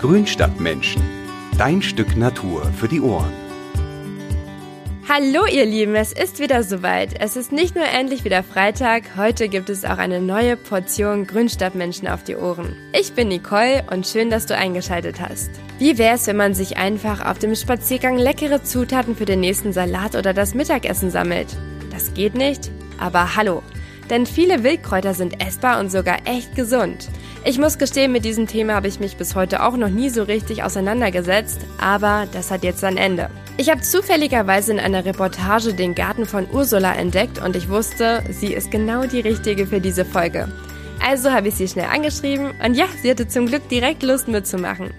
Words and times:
Grünstadtmenschen. 0.00 1.02
Dein 1.58 1.82
Stück 1.82 2.16
Natur 2.16 2.64
für 2.78 2.88
die 2.88 3.02
Ohren. 3.02 3.34
Hallo 5.06 5.44
ihr 5.44 5.66
Lieben, 5.66 5.94
es 5.94 6.12
ist 6.12 6.38
wieder 6.38 6.62
soweit. 6.62 7.20
Es 7.20 7.36
ist 7.36 7.52
nicht 7.52 7.74
nur 7.76 7.84
endlich 7.84 8.24
wieder 8.24 8.42
Freitag, 8.42 9.02
heute 9.18 9.50
gibt 9.50 9.68
es 9.68 9.84
auch 9.84 9.98
eine 9.98 10.22
neue 10.22 10.56
Portion 10.56 11.26
Grünstadtmenschen 11.26 12.08
auf 12.08 12.24
die 12.24 12.36
Ohren. 12.36 12.74
Ich 12.98 13.12
bin 13.12 13.28
Nicole 13.28 13.84
und 13.90 14.06
schön, 14.06 14.30
dass 14.30 14.46
du 14.46 14.56
eingeschaltet 14.56 15.20
hast. 15.20 15.50
Wie 15.78 15.98
wär's, 15.98 16.26
wenn 16.26 16.36
man 16.38 16.54
sich 16.54 16.78
einfach 16.78 17.22
auf 17.22 17.38
dem 17.38 17.54
Spaziergang 17.54 18.16
leckere 18.16 18.64
Zutaten 18.64 19.14
für 19.14 19.26
den 19.26 19.40
nächsten 19.40 19.74
Salat 19.74 20.14
oder 20.14 20.32
das 20.32 20.54
Mittagessen 20.54 21.10
sammelt? 21.10 21.48
Das 21.90 22.14
geht 22.14 22.34
nicht, 22.34 22.70
aber 22.98 23.36
hallo. 23.36 23.62
Denn 24.08 24.24
viele 24.24 24.64
Wildkräuter 24.64 25.12
sind 25.12 25.44
essbar 25.44 25.78
und 25.78 25.92
sogar 25.92 26.20
echt 26.24 26.56
gesund. 26.56 27.10
Ich 27.42 27.58
muss 27.58 27.78
gestehen, 27.78 28.12
mit 28.12 28.26
diesem 28.26 28.46
Thema 28.46 28.74
habe 28.74 28.88
ich 28.88 29.00
mich 29.00 29.16
bis 29.16 29.34
heute 29.34 29.62
auch 29.62 29.74
noch 29.74 29.88
nie 29.88 30.10
so 30.10 30.24
richtig 30.24 30.62
auseinandergesetzt, 30.62 31.60
aber 31.80 32.28
das 32.32 32.50
hat 32.50 32.62
jetzt 32.64 32.84
ein 32.84 32.98
Ende. 32.98 33.30
Ich 33.56 33.70
habe 33.70 33.80
zufälligerweise 33.80 34.72
in 34.72 34.78
einer 34.78 35.06
Reportage 35.06 35.72
den 35.72 35.94
Garten 35.94 36.26
von 36.26 36.46
Ursula 36.52 36.94
entdeckt 36.94 37.42
und 37.42 37.56
ich 37.56 37.70
wusste, 37.70 38.22
sie 38.30 38.52
ist 38.52 38.70
genau 38.70 39.06
die 39.06 39.20
richtige 39.20 39.66
für 39.66 39.80
diese 39.80 40.04
Folge. 40.04 40.52
Also 41.02 41.30
habe 41.30 41.48
ich 41.48 41.54
sie 41.54 41.66
schnell 41.66 41.86
angeschrieben 41.86 42.52
und 42.62 42.74
ja, 42.74 42.84
sie 43.00 43.10
hatte 43.10 43.26
zum 43.26 43.46
Glück 43.46 43.66
direkt 43.70 44.02
Lust 44.02 44.28
mitzumachen. 44.28 44.90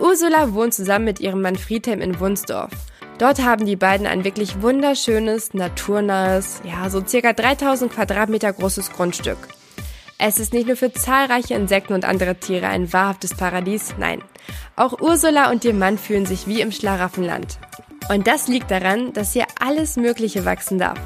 Ursula 0.00 0.52
wohnt 0.52 0.74
zusammen 0.74 1.04
mit 1.04 1.20
ihrem 1.20 1.40
Mann 1.40 1.54
Friedhelm 1.54 2.00
in 2.00 2.18
Wunsdorf. 2.18 2.72
Dort 3.20 3.42
haben 3.42 3.66
die 3.66 3.76
beiden 3.76 4.06
ein 4.06 4.24
wirklich 4.24 4.62
wunderschönes, 4.62 5.52
naturnahes, 5.52 6.62
ja, 6.64 6.88
so 6.88 7.04
circa 7.06 7.34
3000 7.34 7.92
Quadratmeter 7.92 8.50
großes 8.50 8.92
Grundstück. 8.92 9.36
Es 10.16 10.38
ist 10.38 10.54
nicht 10.54 10.66
nur 10.66 10.76
für 10.76 10.90
zahlreiche 10.90 11.52
Insekten 11.52 11.92
und 11.92 12.06
andere 12.06 12.36
Tiere 12.36 12.68
ein 12.68 12.94
wahrhaftes 12.94 13.34
Paradies, 13.34 13.94
nein. 13.98 14.22
Auch 14.74 15.02
Ursula 15.02 15.50
und 15.50 15.66
ihr 15.66 15.74
Mann 15.74 15.98
fühlen 15.98 16.24
sich 16.24 16.46
wie 16.46 16.62
im 16.62 16.72
Schlaraffenland. 16.72 17.58
Und 18.08 18.26
das 18.26 18.48
liegt 18.48 18.70
daran, 18.70 19.12
dass 19.12 19.34
hier 19.34 19.44
alles 19.60 19.96
Mögliche 19.96 20.46
wachsen 20.46 20.78
darf. 20.78 20.98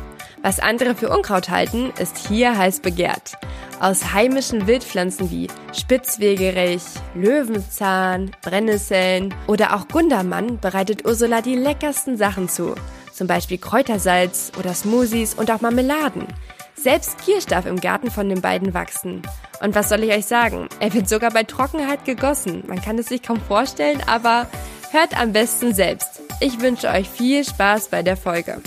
Was 0.44 0.60
andere 0.60 0.94
für 0.94 1.08
Unkraut 1.08 1.48
halten, 1.48 1.90
ist 1.98 2.18
hier 2.18 2.58
heiß 2.58 2.80
begehrt. 2.80 3.38
Aus 3.80 4.12
heimischen 4.12 4.66
Wildpflanzen 4.66 5.30
wie 5.30 5.48
Spitzwegerich, 5.72 6.82
Löwenzahn, 7.14 8.30
Brennnesseln 8.42 9.34
oder 9.46 9.74
auch 9.74 9.88
Gundermann 9.88 10.60
bereitet 10.60 11.06
Ursula 11.06 11.40
die 11.40 11.54
leckersten 11.54 12.18
Sachen 12.18 12.50
zu. 12.50 12.74
Zum 13.10 13.26
Beispiel 13.26 13.56
Kräutersalz 13.56 14.52
oder 14.58 14.74
Smoothies 14.74 15.32
und 15.32 15.50
auch 15.50 15.62
Marmeladen. 15.62 16.26
Selbst 16.74 17.16
Kirsch 17.24 17.46
darf 17.46 17.64
im 17.64 17.80
Garten 17.80 18.10
von 18.10 18.28
den 18.28 18.42
beiden 18.42 18.74
wachsen. 18.74 19.22
Und 19.62 19.74
was 19.74 19.88
soll 19.88 20.02
ich 20.02 20.12
euch 20.12 20.26
sagen? 20.26 20.68
Er 20.78 20.92
wird 20.92 21.08
sogar 21.08 21.30
bei 21.30 21.44
Trockenheit 21.44 22.04
gegossen. 22.04 22.64
Man 22.66 22.82
kann 22.82 22.98
es 22.98 23.06
sich 23.06 23.22
kaum 23.22 23.40
vorstellen, 23.40 24.02
aber 24.06 24.46
hört 24.90 25.18
am 25.18 25.32
besten 25.32 25.72
selbst. 25.72 26.20
Ich 26.40 26.60
wünsche 26.60 26.90
euch 26.90 27.08
viel 27.08 27.46
Spaß 27.46 27.88
bei 27.88 28.02
der 28.02 28.18
Folge. 28.18 28.60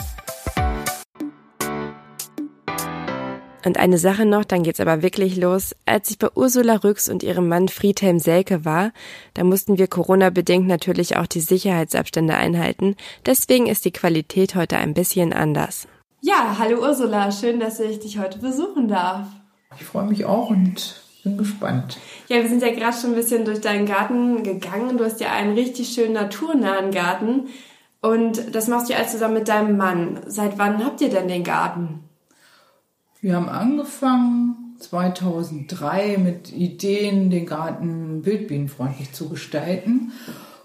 Und 3.65 3.77
eine 3.77 3.97
Sache 3.97 4.25
noch, 4.25 4.45
dann 4.45 4.63
geht's 4.63 4.79
aber 4.79 5.01
wirklich 5.01 5.35
los. 5.35 5.75
Als 5.85 6.09
ich 6.09 6.19
bei 6.19 6.29
Ursula 6.35 6.75
Rüx 6.75 7.09
und 7.09 7.23
ihrem 7.23 7.47
Mann 7.47 7.67
Friedhelm 7.67 8.19
Selke 8.19 8.65
war, 8.65 8.91
da 9.33 9.43
mussten 9.43 9.77
wir 9.77 9.87
Corona-bedingt 9.87 10.67
natürlich 10.67 11.17
auch 11.17 11.27
die 11.27 11.41
Sicherheitsabstände 11.41 12.35
einhalten. 12.35 12.95
Deswegen 13.25 13.67
ist 13.67 13.85
die 13.85 13.91
Qualität 13.91 14.55
heute 14.55 14.77
ein 14.77 14.93
bisschen 14.93 15.33
anders. 15.33 15.87
Ja, 16.21 16.57
hallo 16.59 16.81
Ursula, 16.81 17.31
schön, 17.31 17.59
dass 17.59 17.79
ich 17.79 17.99
dich 17.99 18.19
heute 18.19 18.39
besuchen 18.39 18.87
darf. 18.87 19.27
Ich 19.79 19.85
freue 19.85 20.05
mich 20.05 20.25
auch 20.25 20.49
und 20.49 21.01
bin 21.23 21.37
gespannt. 21.37 21.97
Ja, 22.27 22.37
wir 22.37 22.49
sind 22.49 22.61
ja 22.61 22.71
gerade 22.71 22.95
schon 22.95 23.11
ein 23.11 23.15
bisschen 23.15 23.45
durch 23.45 23.61
deinen 23.61 23.85
Garten 23.85 24.43
gegangen. 24.43 24.97
Du 24.97 25.03
hast 25.03 25.19
ja 25.19 25.31
einen 25.31 25.53
richtig 25.53 25.89
schönen 25.89 26.13
naturnahen 26.13 26.91
Garten. 26.91 27.47
Und 28.01 28.55
das 28.55 28.67
machst 28.67 28.87
du 28.87 28.93
ja 28.93 28.99
alles 28.99 29.11
zusammen 29.11 29.33
mit 29.35 29.47
deinem 29.47 29.77
Mann. 29.77 30.21
Seit 30.27 30.57
wann 30.57 30.83
habt 30.85 31.01
ihr 31.01 31.09
denn 31.09 31.27
den 31.27 31.43
Garten? 31.43 32.06
Wir 33.19 33.35
haben 33.35 33.49
angefangen 33.49 34.75
2003 34.79 36.17
mit 36.17 36.53
Ideen, 36.53 37.31
den 37.31 37.47
Garten 37.47 38.23
wildbienenfreundlich 38.23 39.11
zu 39.11 39.27
gestalten 39.29 40.11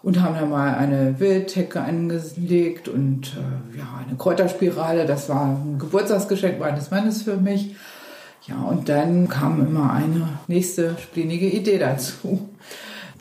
und 0.02 0.20
haben 0.20 0.34
dann 0.34 0.50
mal 0.50 0.74
eine 0.74 1.18
Wildhecke 1.18 1.80
angelegt 1.80 2.88
und 2.88 3.36
äh, 3.36 3.78
ja, 3.78 3.86
eine 4.06 4.18
Kräuterspirale. 4.18 5.06
Das 5.06 5.30
war 5.30 5.46
ein 5.46 5.78
Geburtstagsgeschenk 5.78 6.58
meines 6.58 6.90
Mannes 6.90 7.22
für 7.22 7.36
mich. 7.36 7.74
Ja, 8.46 8.60
und 8.60 8.88
dann 8.88 9.28
kam 9.28 9.66
immer 9.66 9.92
eine 9.92 10.28
nächste 10.48 10.96
splinige 10.98 11.48
Idee 11.48 11.78
dazu. 11.78 12.50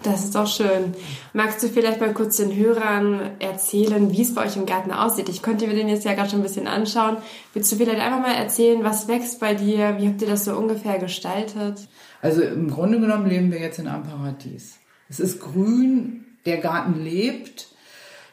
Das 0.03 0.23
ist 0.23 0.33
doch 0.33 0.47
schön. 0.47 0.95
Magst 1.33 1.61
du 1.61 1.67
vielleicht 1.67 2.01
mal 2.01 2.13
kurz 2.13 2.37
den 2.37 2.55
Hörern 2.55 3.31
erzählen, 3.37 4.11
wie 4.11 4.23
es 4.23 4.33
bei 4.33 4.45
euch 4.45 4.57
im 4.57 4.65
Garten 4.65 4.91
aussieht? 4.91 5.29
Ich 5.29 5.43
konnte 5.43 5.67
mir 5.67 5.75
den 5.75 5.89
jetzt 5.89 6.05
ja 6.05 6.13
gerade 6.13 6.29
schon 6.29 6.39
ein 6.39 6.43
bisschen 6.43 6.67
anschauen. 6.67 7.17
Willst 7.53 7.71
du 7.71 7.75
vielleicht 7.75 7.99
einfach 7.99 8.19
mal 8.19 8.33
erzählen, 8.33 8.83
was 8.83 9.07
wächst 9.07 9.39
bei 9.39 9.53
dir? 9.53 9.97
Wie 9.99 10.07
habt 10.07 10.21
ihr 10.21 10.27
das 10.27 10.45
so 10.45 10.55
ungefähr 10.55 10.97
gestaltet? 10.97 11.87
Also 12.19 12.41
im 12.41 12.71
Grunde 12.71 12.99
genommen 12.99 13.27
leben 13.27 13.51
wir 13.51 13.59
jetzt 13.59 13.77
in 13.77 13.87
einem 13.87 14.03
Paradies. 14.03 14.79
Es 15.07 15.19
ist 15.19 15.39
grün, 15.39 16.25
der 16.45 16.57
Garten 16.57 16.99
lebt. 16.99 17.67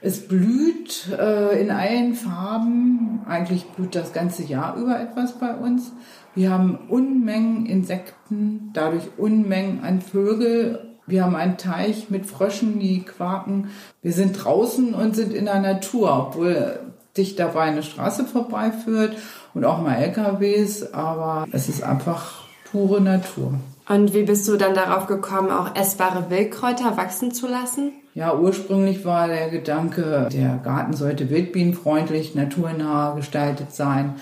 Es 0.00 0.26
blüht 0.26 1.08
äh, 1.18 1.60
in 1.60 1.70
allen 1.70 2.14
Farben. 2.14 3.20
Eigentlich 3.26 3.64
blüht 3.64 3.94
das 3.94 4.14
ganze 4.14 4.42
Jahr 4.44 4.76
über 4.76 4.98
etwas 4.98 5.38
bei 5.38 5.54
uns. 5.54 5.92
Wir 6.34 6.50
haben 6.50 6.78
Unmengen 6.88 7.66
Insekten, 7.66 8.70
dadurch 8.72 9.04
Unmengen 9.18 9.82
an 9.82 10.00
Vögel 10.00 10.87
wir 11.08 11.24
haben 11.24 11.36
einen 11.36 11.56
Teich 11.56 12.10
mit 12.10 12.26
Fröschen, 12.26 12.78
die 12.78 13.02
quaken. 13.02 13.70
Wir 14.02 14.12
sind 14.12 14.32
draußen 14.32 14.94
und 14.94 15.16
sind 15.16 15.32
in 15.32 15.46
der 15.46 15.60
Natur, 15.60 16.28
obwohl 16.28 16.78
dicht 17.16 17.38
dabei 17.38 17.62
eine 17.62 17.82
Straße 17.82 18.24
vorbeiführt 18.24 19.16
und 19.54 19.64
auch 19.64 19.80
mal 19.82 19.96
LKWs, 19.96 20.92
aber 20.92 21.46
es 21.50 21.68
ist 21.68 21.82
einfach 21.82 22.44
pure 22.70 23.00
Natur. 23.00 23.54
Und 23.88 24.12
wie 24.12 24.24
bist 24.24 24.46
du 24.46 24.56
dann 24.56 24.74
darauf 24.74 25.06
gekommen, 25.06 25.50
auch 25.50 25.74
essbare 25.74 26.28
Wildkräuter 26.30 26.96
wachsen 26.96 27.32
zu 27.32 27.48
lassen? 27.48 27.92
Ja, 28.14 28.34
ursprünglich 28.34 29.04
war 29.04 29.28
der 29.28 29.48
Gedanke, 29.48 30.28
der 30.30 30.60
Garten 30.62 30.92
sollte 30.92 31.30
wildbienenfreundlich, 31.30 32.34
naturnah 32.34 33.14
gestaltet 33.14 33.72
sein. 33.72 34.16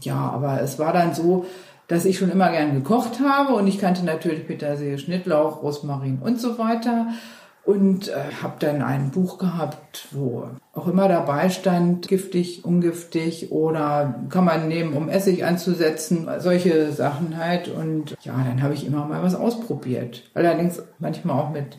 Ja, 0.00 0.16
aber 0.16 0.62
es 0.62 0.78
war 0.78 0.92
dann 0.92 1.14
so, 1.14 1.46
dass 1.90 2.04
ich 2.04 2.18
schon 2.18 2.30
immer 2.30 2.50
gern 2.52 2.72
gekocht 2.72 3.18
habe 3.20 3.54
und 3.54 3.66
ich 3.66 3.80
kannte 3.80 4.04
natürlich 4.04 4.46
Petersilie, 4.46 4.96
Schnittlauch, 4.96 5.60
Rosmarin 5.60 6.20
und 6.22 6.40
so 6.40 6.56
weiter 6.56 7.08
und 7.64 8.08
äh, 8.08 8.14
habe 8.42 8.54
dann 8.60 8.80
ein 8.80 9.10
Buch 9.10 9.38
gehabt, 9.38 10.06
wo 10.12 10.48
auch 10.72 10.86
immer 10.86 11.08
dabei 11.08 11.50
stand, 11.50 12.06
giftig, 12.06 12.64
ungiftig 12.64 13.50
oder 13.50 14.22
kann 14.28 14.44
man 14.44 14.68
nehmen, 14.68 14.94
um 14.94 15.08
Essig 15.08 15.44
anzusetzen, 15.44 16.28
solche 16.38 16.92
Sachen 16.92 17.36
halt. 17.36 17.66
Und 17.66 18.16
ja, 18.22 18.34
dann 18.34 18.62
habe 18.62 18.74
ich 18.74 18.86
immer 18.86 19.04
mal 19.06 19.22
was 19.24 19.34
ausprobiert. 19.34 20.22
Allerdings 20.32 20.80
manchmal 21.00 21.40
auch 21.40 21.50
mit 21.50 21.76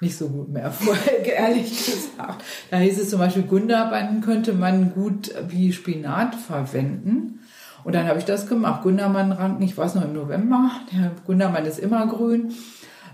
nicht 0.00 0.16
so 0.16 0.28
gutem 0.30 0.56
Erfolg, 0.56 0.98
ehrlich 1.26 1.68
gesagt. 1.68 2.42
Da 2.70 2.78
hieß 2.78 2.98
es 2.98 3.10
zum 3.10 3.18
Beispiel, 3.18 3.42
Gunderbanden 3.42 4.22
könnte 4.22 4.54
man 4.54 4.94
gut 4.94 5.34
wie 5.48 5.74
Spinat 5.74 6.34
verwenden. 6.34 7.39
Und 7.84 7.94
dann 7.94 8.06
habe 8.06 8.18
ich 8.18 8.24
das 8.24 8.46
gemacht. 8.46 8.82
Gundermann-Ranken, 8.82 9.62
ich 9.62 9.76
weiß 9.76 9.94
noch 9.94 10.04
im 10.04 10.12
November, 10.12 10.70
der 10.92 11.12
Gundermann 11.26 11.64
ist 11.64 11.78
immer 11.78 12.06
grün, 12.06 12.52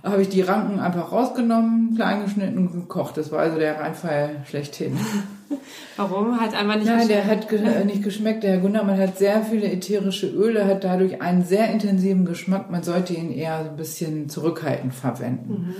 habe 0.03 0.22
ich 0.22 0.28
die 0.28 0.43
Ranken 0.43 0.78
einfach 0.78 1.10
rausgenommen, 1.10 1.94
klein 1.97 2.22
geschnitten 2.22 2.59
und 2.59 2.72
gekocht. 2.72 3.16
Das 3.16 3.32
war 3.32 3.41
also 3.41 3.59
der 3.59 3.81
Reinfall 3.81 4.43
schlechthin. 4.49 4.97
Warum? 5.97 6.41
Hat 6.41 6.55
einfach 6.55 6.76
nicht 6.76 6.87
Nein, 6.87 6.99
geschmeckt? 6.99 7.10
der 7.10 7.26
hat 7.26 7.49
ge 7.49 7.84
nicht 7.84 8.03
geschmeckt. 8.03 8.43
Der 8.43 8.59
Gundermann 8.59 8.99
hat 8.99 9.19
sehr 9.19 9.43
viele 9.43 9.71
ätherische 9.71 10.28
Öle, 10.28 10.66
hat 10.66 10.84
dadurch 10.84 11.22
einen 11.22 11.44
sehr 11.44 11.71
intensiven 11.71 12.25
Geschmack. 12.25 12.70
Man 12.70 12.82
sollte 12.82 13.14
ihn 13.14 13.32
eher 13.32 13.64
so 13.64 13.70
ein 13.70 13.76
bisschen 13.76 14.29
zurückhaltend 14.29 14.94
verwenden. 14.94 15.52
Mhm. 15.69 15.75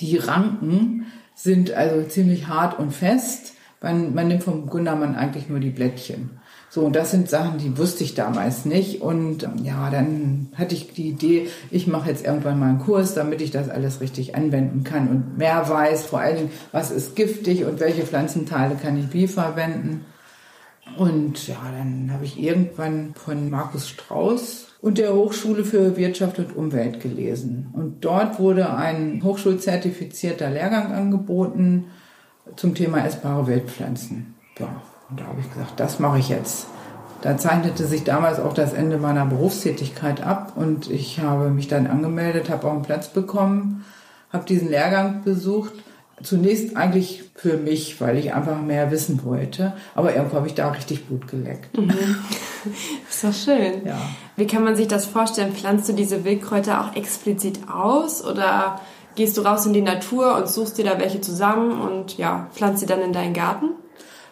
Die 0.00 0.16
Ranken 0.16 1.06
sind 1.34 1.72
also 1.72 2.02
ziemlich 2.06 2.48
hart 2.48 2.78
und 2.78 2.92
fest. 2.92 3.54
Man, 3.80 4.14
man 4.14 4.28
nimmt 4.28 4.42
vom 4.42 4.66
Gundermann 4.66 5.14
eigentlich 5.14 5.48
nur 5.48 5.60
die 5.60 5.70
Blättchen. 5.70 6.30
So, 6.72 6.82
und 6.82 6.94
das 6.94 7.10
sind 7.10 7.28
Sachen, 7.28 7.58
die 7.58 7.76
wusste 7.76 8.04
ich 8.04 8.14
damals 8.14 8.64
nicht. 8.64 9.02
Und 9.02 9.42
ähm, 9.42 9.64
ja, 9.64 9.90
dann 9.90 10.50
hatte 10.54 10.76
ich 10.76 10.92
die 10.92 11.08
Idee, 11.08 11.48
ich 11.72 11.88
mache 11.88 12.08
jetzt 12.08 12.24
irgendwann 12.24 12.60
mal 12.60 12.68
einen 12.68 12.78
Kurs, 12.78 13.12
damit 13.14 13.42
ich 13.42 13.50
das 13.50 13.68
alles 13.68 14.00
richtig 14.00 14.36
anwenden 14.36 14.84
kann 14.84 15.08
und 15.08 15.36
mehr 15.36 15.68
weiß, 15.68 16.06
vor 16.06 16.20
allen 16.20 16.36
Dingen, 16.36 16.50
was 16.70 16.92
ist 16.92 17.16
giftig 17.16 17.64
und 17.64 17.80
welche 17.80 18.06
Pflanzenteile 18.06 18.76
kann 18.76 18.96
ich 18.96 19.12
wie 19.12 19.26
verwenden. 19.26 20.04
Und 20.96 21.48
ja, 21.48 21.58
dann 21.76 22.12
habe 22.12 22.24
ich 22.24 22.40
irgendwann 22.40 23.14
von 23.14 23.50
Markus 23.50 23.88
Strauß 23.88 24.68
und 24.80 24.98
der 24.98 25.12
Hochschule 25.12 25.64
für 25.64 25.96
Wirtschaft 25.96 26.38
und 26.38 26.56
Umwelt 26.56 27.00
gelesen. 27.00 27.70
Und 27.72 28.04
dort 28.04 28.38
wurde 28.38 28.72
ein 28.74 29.22
hochschulzertifizierter 29.24 30.50
Lehrgang 30.50 30.92
angeboten 30.92 31.86
zum 32.54 32.76
Thema 32.76 33.04
essbare 33.04 33.48
Wildpflanzen. 33.48 34.34
Ja, 34.58 34.82
und 35.10 35.20
da 35.20 35.24
habe 35.26 35.40
ich 35.40 35.52
gesagt, 35.52 35.78
das 35.78 35.98
mache 35.98 36.18
ich 36.18 36.28
jetzt. 36.28 36.66
Da 37.22 37.36
zeichnete 37.36 37.84
sich 37.84 38.04
damals 38.04 38.40
auch 38.40 38.54
das 38.54 38.72
Ende 38.72 38.96
meiner 38.96 39.26
Berufstätigkeit 39.26 40.22
ab 40.22 40.52
und 40.56 40.90
ich 40.90 41.20
habe 41.20 41.50
mich 41.50 41.68
dann 41.68 41.86
angemeldet, 41.86 42.48
habe 42.48 42.66
auch 42.66 42.72
einen 42.72 42.82
Platz 42.82 43.08
bekommen, 43.08 43.84
habe 44.32 44.46
diesen 44.46 44.70
Lehrgang 44.70 45.22
besucht. 45.22 45.72
Zunächst 46.22 46.76
eigentlich 46.76 47.24
für 47.34 47.56
mich, 47.56 47.98
weil 48.00 48.18
ich 48.18 48.34
einfach 48.34 48.60
mehr 48.60 48.90
wissen 48.90 49.24
wollte. 49.24 49.72
Aber 49.94 50.14
irgendwo 50.14 50.36
habe 50.36 50.46
ich 50.46 50.54
da 50.54 50.68
richtig 50.70 51.06
Blut 51.06 51.26
geleckt. 51.28 51.76
Mhm. 51.78 51.90
ist 53.10 53.24
doch 53.24 53.32
schön. 53.32 53.86
Ja. 53.86 53.98
Wie 54.36 54.46
kann 54.46 54.62
man 54.62 54.76
sich 54.76 54.86
das 54.86 55.06
vorstellen? 55.06 55.52
Pflanzt 55.52 55.88
du 55.88 55.94
diese 55.94 56.24
Wildkräuter 56.24 56.82
auch 56.82 56.94
explizit 56.94 57.60
aus 57.70 58.22
oder 58.22 58.80
gehst 59.14 59.38
du 59.38 59.42
raus 59.42 59.64
in 59.64 59.72
die 59.72 59.80
Natur 59.80 60.36
und 60.36 60.48
suchst 60.48 60.76
dir 60.76 60.84
da 60.84 60.98
welche 60.98 61.22
zusammen 61.22 61.80
und 61.80 62.18
ja, 62.18 62.48
pflanzt 62.52 62.80
sie 62.80 62.86
dann 62.86 63.00
in 63.00 63.14
deinen 63.14 63.32
Garten? 63.32 63.70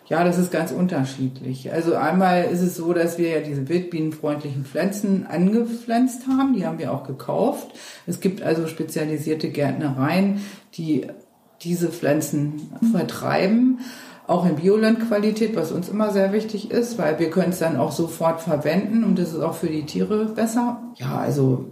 Ja, 0.09 0.25
das 0.25 0.39
ist 0.39 0.51
ganz 0.51 0.73
unterschiedlich. 0.73 1.71
Also 1.71 1.95
einmal 1.95 2.45
ist 2.45 2.63
es 2.63 2.77
so, 2.77 2.95
dass 2.95 3.19
wir 3.19 3.29
ja 3.29 3.41
diese 3.41 3.69
wildbienenfreundlichen 3.69 4.65
Pflanzen 4.65 5.27
angepflanzt 5.27 6.27
haben. 6.27 6.55
Die 6.55 6.65
haben 6.65 6.79
wir 6.79 6.93
auch 6.93 7.05
gekauft. 7.07 7.69
Es 8.07 8.21
gibt 8.21 8.43
also 8.43 8.67
spezialisierte 8.67 9.51
Gärtnereien, 9.51 10.41
die 10.75 11.09
diese 11.63 11.89
Pflanzen 11.91 12.71
vertreiben. 12.91 13.81
Auch 14.27 14.47
in 14.47 14.57
Biolandqualität, 14.57 15.57
was 15.57 15.73
uns 15.73 15.91
immer 15.91 16.11
sehr 16.11 16.33
wichtig 16.33 16.71
ist, 16.71 16.99
weil 16.99 17.19
wir 17.19 17.29
können 17.29 17.51
es 17.51 17.59
dann 17.59 17.77
auch 17.77 17.93
sofort 17.93 18.41
verwenden 18.41 19.05
und 19.05 19.19
das 19.19 19.33
ist 19.33 19.41
auch 19.41 19.55
für 19.55 19.69
die 19.69 19.85
Tiere 19.85 20.27
besser. 20.27 20.83
Ja, 20.97 21.19
also 21.19 21.67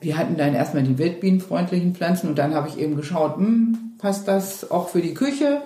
wir 0.00 0.16
hatten 0.16 0.36
dann 0.36 0.54
erstmal 0.54 0.82
die 0.82 0.98
wildbienenfreundlichen 0.98 1.94
Pflanzen 1.94 2.28
und 2.28 2.38
dann 2.38 2.54
habe 2.54 2.68
ich 2.68 2.78
eben 2.78 2.96
geschaut, 2.96 3.36
hm, 3.36 3.96
passt 3.98 4.28
das 4.28 4.70
auch 4.70 4.88
für 4.88 5.00
die 5.00 5.14
Küche? 5.14 5.62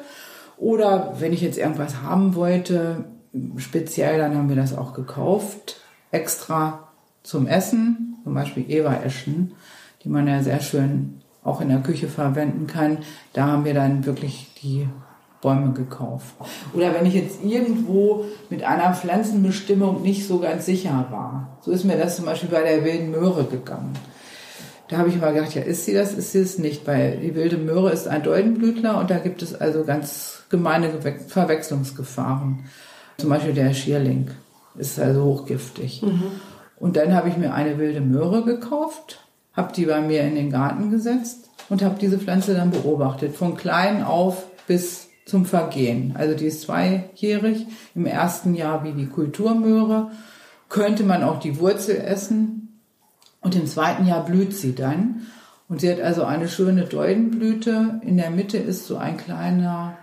Oder 0.59 1.15
wenn 1.19 1.33
ich 1.33 1.41
jetzt 1.41 1.59
irgendwas 1.59 2.03
haben 2.03 2.35
wollte, 2.35 3.05
speziell, 3.57 4.19
dann 4.19 4.37
haben 4.37 4.49
wir 4.49 4.57
das 4.57 4.77
auch 4.77 4.95
gekauft, 4.95 5.81
extra 6.11 6.89
zum 7.23 7.47
Essen, 7.47 8.19
zum 8.25 8.35
Beispiel 8.35 8.65
Eva-Eschen, 8.69 9.53
die 10.03 10.09
man 10.09 10.27
ja 10.27 10.43
sehr 10.43 10.61
schön 10.61 11.21
auch 11.43 11.61
in 11.61 11.69
der 11.69 11.81
Küche 11.81 12.09
verwenden 12.09 12.67
kann. 12.67 12.99
Da 13.33 13.47
haben 13.47 13.65
wir 13.65 13.75
dann 13.75 14.05
wirklich 14.07 14.53
die 14.63 14.89
Bäume 15.41 15.73
gekauft. 15.73 16.35
Oder 16.75 16.95
wenn 16.95 17.07
ich 17.07 17.15
jetzt 17.15 17.45
irgendwo 17.45 18.25
mit 18.51 18.65
einer 18.65 18.95
Pflanzenbestimmung 18.95 20.03
nicht 20.03 20.27
so 20.27 20.41
ganz 20.41 20.67
sicher 20.67 21.07
war. 21.11 21.59
So 21.61 21.71
ist 21.71 21.85
mir 21.85 21.97
das 21.97 22.17
zum 22.17 22.25
Beispiel 22.25 22.49
bei 22.49 22.63
der 22.63 22.85
wilden 22.85 23.11
Möhre 23.11 23.45
gegangen. 23.45 23.93
Da 24.89 24.99
habe 24.99 25.09
ich 25.09 25.21
mal 25.21 25.35
gedacht, 25.35 25.55
ja, 25.55 25.63
ist 25.63 25.85
sie 25.85 25.95
das, 25.95 26.15
ist 26.15 26.33
sie 26.33 26.41
es 26.41 26.59
nicht, 26.59 26.87
weil 26.87 27.19
die 27.19 27.35
wilde 27.35 27.57
Möhre 27.57 27.91
ist 27.93 28.07
ein 28.07 28.23
Doldenblütler 28.23 28.99
und 28.99 29.11
da 29.11 29.19
gibt 29.19 29.43
es 29.43 29.55
also 29.55 29.85
ganz 29.85 30.45
gemeine 30.49 30.91
Verwechslungsgefahren. 31.29 32.61
Zum 33.19 33.31
Beispiel 33.31 33.55
der 33.55 33.75
Schierling 33.75 34.31
ist 34.77 35.01
also 35.01 35.25
hochgiftig. 35.25 36.03
Mhm. 36.03 36.23
Und 36.79 36.97
dann 36.97 37.15
habe 37.15 37.29
ich 37.29 37.37
mir 37.37 37.55
eine 37.55 37.79
wilde 37.79 38.01
Möhre 38.01 38.45
gekauft, 38.45 39.27
habe 39.55 39.73
die 39.73 39.87
bei 39.87 40.01
mir 40.01 40.23
in 40.23 40.35
den 40.35 40.51
Garten 40.51 40.91
gesetzt 40.91 41.51
und 41.69 41.83
habe 41.83 41.97
diese 42.01 42.19
Pflanze 42.19 42.55
dann 42.55 42.71
beobachtet, 42.71 43.35
von 43.35 43.57
klein 43.57 44.05
auf 44.05 44.47
bis 44.67 45.09
zum 45.25 45.47
Vergehen. 45.47 46.15
Also 46.17 46.37
die 46.37 46.47
ist 46.47 46.63
zweijährig, 46.63 47.67
im 47.95 48.07
ersten 48.07 48.55
Jahr 48.55 48.85
wie 48.85 48.93
die 48.93 49.07
Kulturmöhre, 49.07 50.13
könnte 50.69 51.03
man 51.03 51.25
auch 51.25 51.41
die 51.41 51.59
Wurzel 51.59 51.97
essen 51.97 52.66
und 53.47 53.55
im 53.55 53.69
zweiten 53.69 54.07
Jahr 54.07 54.25
blüht 54.25 54.57
sie 54.57 54.75
dann. 54.75 55.29
Und 55.69 55.81
sie 55.81 55.89
hat 55.89 56.01
also 56.01 56.25
eine 56.25 56.49
schöne 56.49 56.83
Doldenblüte. 56.83 58.01
In 58.03 58.17
der 58.17 58.31
Mitte 58.31 58.59
ist 58.59 58.89
so 58.89 58.97
ein 58.97 59.19
kleiner 59.19 59.97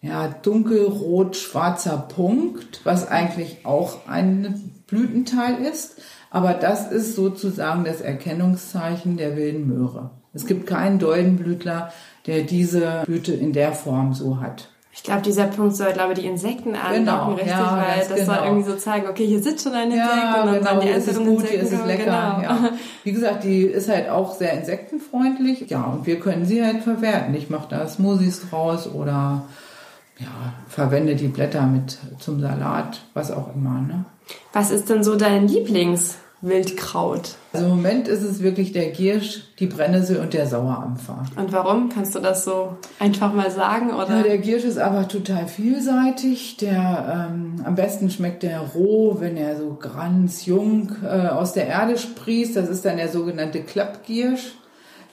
ja, 0.00 0.28
dunkelrot-schwarzer 0.28 2.06
Punkt, 2.14 2.82
was 2.84 3.08
eigentlich 3.08 3.66
auch 3.66 4.06
ein 4.06 4.70
Blütenteil 4.86 5.56
ist. 5.56 6.02
Aber 6.30 6.54
das 6.54 6.92
ist 6.92 7.16
sozusagen 7.16 7.82
das 7.82 8.00
Erkennungszeichen 8.00 9.16
der 9.16 9.36
wilden 9.36 9.66
Möhre. 9.66 10.10
Es 10.32 10.46
gibt 10.46 10.68
keinen 10.68 11.00
Doldenblütler, 11.00 11.92
der 12.28 12.42
diese 12.42 13.02
Blüte 13.06 13.34
in 13.34 13.52
der 13.52 13.72
Form 13.72 14.14
so 14.14 14.38
hat. 14.40 14.68
Ich 14.96 15.02
glaube, 15.02 15.22
dieser 15.22 15.46
Punkt 15.46 15.74
soll, 15.74 15.92
glaube 15.92 16.12
ich, 16.12 16.20
die 16.20 16.26
Insekten 16.26 16.76
anlocken, 16.76 17.04
genau, 17.04 17.32
richtig, 17.32 17.50
ja, 17.50 17.84
weil 17.84 17.98
das 17.98 18.14
genau. 18.14 18.24
soll 18.24 18.44
irgendwie 18.44 18.70
so 18.70 18.76
zeigen, 18.76 19.08
okay, 19.08 19.26
hier 19.26 19.42
sitzt 19.42 19.64
schon 19.64 19.72
ein 19.72 19.90
Insekt 19.90 20.06
ja, 20.06 20.42
und 20.42 20.52
dann 20.52 20.60
genau, 20.60 20.80
die 20.80 20.88
ist 20.88 21.08
es 21.08 21.18
gut, 21.18 21.26
Insekten, 21.26 21.48
hier 21.50 21.62
ist 21.62 21.72
es 21.72 21.84
lecker. 21.84 22.04
Genau. 22.04 22.42
Ja. 22.42 22.70
Wie 23.02 23.12
gesagt, 23.12 23.42
die 23.42 23.62
ist 23.62 23.88
halt 23.88 24.08
auch 24.08 24.36
sehr 24.36 24.52
insektenfreundlich. 24.52 25.68
Ja, 25.68 25.82
und 25.82 26.06
wir 26.06 26.20
können 26.20 26.46
sie 26.46 26.64
halt 26.64 26.84
verwerten. 26.84 27.34
Ich 27.34 27.50
mache 27.50 27.66
da 27.68 27.88
Smoothies 27.88 28.48
draus 28.48 28.86
oder 28.86 29.42
ja, 30.18 30.28
verwende 30.68 31.16
die 31.16 31.28
Blätter 31.28 31.66
mit 31.66 31.98
zum 32.20 32.40
Salat, 32.40 33.00
was 33.14 33.32
auch 33.32 33.52
immer. 33.52 33.80
Ne? 33.80 34.04
Was 34.52 34.70
ist 34.70 34.88
denn 34.90 35.02
so 35.02 35.16
dein 35.16 35.48
Lieblingswildkraut? 36.44 37.36
Also 37.52 37.66
im 37.66 37.76
Moment 37.76 38.08
ist 38.08 38.22
es 38.22 38.42
wirklich 38.42 38.72
der 38.72 38.90
Giersch, 38.90 39.42
die 39.58 39.66
Brennnessel 39.66 40.18
und 40.18 40.34
der 40.34 40.46
Sauerampfer. 40.46 41.24
Und 41.36 41.52
warum? 41.52 41.88
Kannst 41.88 42.14
du 42.14 42.20
das 42.20 42.44
so 42.44 42.76
einfach 42.98 43.32
mal 43.32 43.50
sagen? 43.50 43.92
Oder? 43.92 44.18
Ja, 44.18 44.22
der 44.22 44.38
Giersch 44.38 44.64
ist 44.64 44.78
aber 44.78 45.08
total 45.08 45.46
vielseitig. 45.46 46.56
Der 46.58 47.30
ähm, 47.30 47.62
am 47.64 47.74
besten 47.74 48.10
schmeckt 48.10 48.42
der 48.42 48.60
roh, 48.60 49.16
wenn 49.20 49.36
er 49.36 49.56
so 49.56 49.74
ganz 49.74 50.46
jung 50.46 50.92
äh, 51.04 51.28
aus 51.28 51.52
der 51.52 51.66
Erde 51.66 51.96
sprießt. 51.98 52.56
Das 52.56 52.68
ist 52.68 52.84
dann 52.84 52.96
der 52.96 53.08
sogenannte 53.08 53.62
Klappgiersch. 53.62 54.54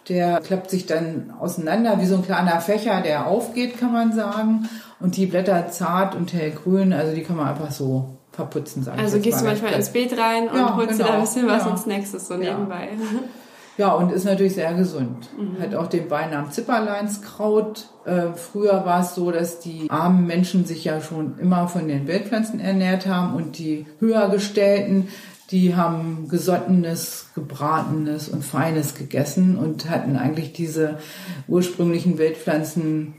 Der 0.10 0.42
klappt 0.42 0.72
sich 0.72 0.88
dann 0.88 1.32
auseinander 1.40 2.02
wie 2.02 2.08
so 2.08 2.16
ein 2.16 2.26
kleiner 2.26 2.60
Fächer, 2.60 3.02
der 3.02 3.28
aufgeht, 3.28 3.78
kann 3.78 3.94
man 3.94 4.14
sagen. 4.14 4.68
Und 5.00 5.16
die 5.16 5.28
Blätter 5.28 5.70
zart 5.70 6.16
und 6.16 6.34
hellgrün, 6.34 6.92
also 6.92 7.14
die 7.14 7.22
kann 7.22 7.38
man 7.38 7.48
einfach 7.48 7.72
so 7.72 8.18
verputzen, 8.42 8.84
sagen 8.84 9.00
Also 9.00 9.20
gehst 9.20 9.42
du 9.42 9.46
manchmal 9.46 9.74
ins 9.74 9.90
Beet 9.90 10.18
rein 10.18 10.50
und 10.50 10.58
ja, 10.58 10.76
holst 10.76 10.92
genau. 10.92 11.04
dir 11.04 11.04
da 11.04 11.10
ein 11.10 11.14
genau. 11.14 11.22
bisschen 11.22 11.48
was 11.48 11.66
ja. 11.66 11.70
und 11.72 11.78
snackst 11.78 12.14
es 12.16 12.28
so 12.28 12.36
nebenbei. 12.36 12.90
Ja, 13.78 13.94
und 13.94 14.12
ist 14.12 14.26
natürlich 14.26 14.54
sehr 14.54 14.74
gesund. 14.74 15.30
Mhm. 15.36 15.60
Hat 15.60 15.74
auch 15.76 15.88
den 15.88 16.08
Beinamen 16.10 16.52
Zipperleinskraut. 16.52 17.88
Äh, 18.06 18.34
früher 18.36 18.86
war 18.86 19.00
es 19.02 19.16
so, 19.16 19.32
dass 19.32 19.60
die 19.60 19.90
armen 19.90 20.28
Menschen 20.28 20.66
sich 20.66 20.84
ja 20.84 21.02
schon 21.02 21.40
immer 21.40 21.68
von 21.68 21.88
den 21.88 22.06
Wildpflanzen 22.06 22.60
ernährt 22.60 23.08
haben 23.08 23.34
und 23.34 23.58
die 23.58 23.88
höher 24.00 24.30
gestellten, 24.30 25.08
die 25.52 25.76
haben 25.76 26.28
gesottenes, 26.30 27.28
gebratenes 27.34 28.30
und 28.30 28.44
feines 28.44 28.94
gegessen 28.94 29.58
und 29.58 29.90
hatten 29.90 30.16
eigentlich 30.16 30.54
diese 30.54 31.00
ursprünglichen 31.48 32.18
Wildpflanzen 32.18 33.16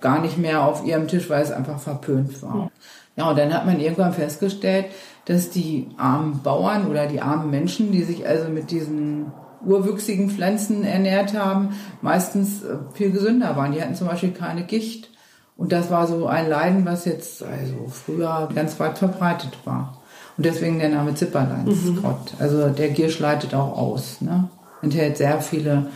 gar 0.00 0.20
nicht 0.20 0.38
mehr 0.38 0.64
auf 0.64 0.84
ihrem 0.84 1.08
Tisch, 1.08 1.28
weil 1.30 1.42
es 1.42 1.52
einfach 1.52 1.78
verpönt 1.78 2.42
war. 2.42 2.70
Ja, 3.16 3.30
und 3.30 3.38
dann 3.38 3.52
hat 3.52 3.66
man 3.66 3.80
irgendwann 3.80 4.12
festgestellt, 4.12 4.86
dass 5.24 5.50
die 5.50 5.88
armen 5.96 6.42
Bauern 6.42 6.86
oder 6.86 7.06
die 7.06 7.20
armen 7.20 7.50
Menschen, 7.50 7.90
die 7.90 8.02
sich 8.02 8.26
also 8.26 8.48
mit 8.50 8.70
diesen 8.70 9.32
urwüchsigen 9.64 10.30
Pflanzen 10.30 10.84
ernährt 10.84 11.34
haben, 11.34 11.70
meistens 12.02 12.62
äh, 12.62 12.76
viel 12.94 13.10
gesünder 13.10 13.56
waren. 13.56 13.72
Die 13.72 13.82
hatten 13.82 13.94
zum 13.94 14.06
Beispiel 14.06 14.30
keine 14.30 14.64
Gicht. 14.64 15.10
Und 15.56 15.72
das 15.72 15.90
war 15.90 16.06
so 16.06 16.26
ein 16.26 16.48
Leiden, 16.48 16.84
was 16.84 17.06
jetzt 17.06 17.42
also 17.42 17.88
früher 17.88 18.48
ganz 18.54 18.78
weit 18.78 18.98
verbreitet 18.98 19.56
war. 19.64 19.96
Und 20.36 20.44
deswegen 20.44 20.78
der 20.78 20.90
Name 20.90 21.14
Zipperleinskraut. 21.14 22.34
Mhm. 22.34 22.38
Also 22.38 22.68
der 22.68 22.90
Giersch 22.90 23.18
leitet 23.18 23.54
auch 23.54 23.76
aus. 23.76 24.20
Ne? 24.20 24.50
Enthält 24.82 25.16
sehr 25.16 25.40
viele 25.40 25.86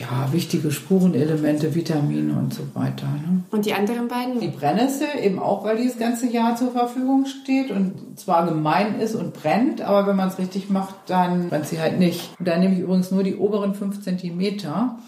ja, 0.00 0.32
wichtige 0.32 0.70
Spurenelemente, 0.70 1.74
Vitamine 1.74 2.32
und 2.32 2.54
so 2.54 2.62
weiter. 2.72 3.06
Ne? 3.06 3.44
Und 3.50 3.66
die 3.66 3.74
anderen 3.74 4.08
beiden? 4.08 4.40
Die 4.40 4.48
Brennnessel, 4.48 5.08
eben 5.22 5.38
auch, 5.38 5.62
weil 5.62 5.76
die 5.76 5.86
das 5.86 5.98
ganze 5.98 6.26
Jahr 6.26 6.56
zur 6.56 6.72
Verfügung 6.72 7.26
steht 7.26 7.70
und 7.70 8.18
zwar 8.18 8.46
gemein 8.46 8.98
ist 8.98 9.14
und 9.14 9.34
brennt, 9.34 9.82
aber 9.82 10.06
wenn 10.06 10.16
man 10.16 10.28
es 10.28 10.38
richtig 10.38 10.70
macht, 10.70 10.94
dann 11.06 11.50
brennt 11.50 11.66
sie 11.66 11.80
halt 11.80 11.98
nicht. 11.98 12.30
Und 12.38 12.48
da 12.48 12.56
nehme 12.56 12.74
ich 12.74 12.80
übrigens 12.80 13.10
nur 13.10 13.22
die 13.22 13.36
oberen 13.36 13.74
fünf 13.74 14.00
Zentimeter, 14.02 14.98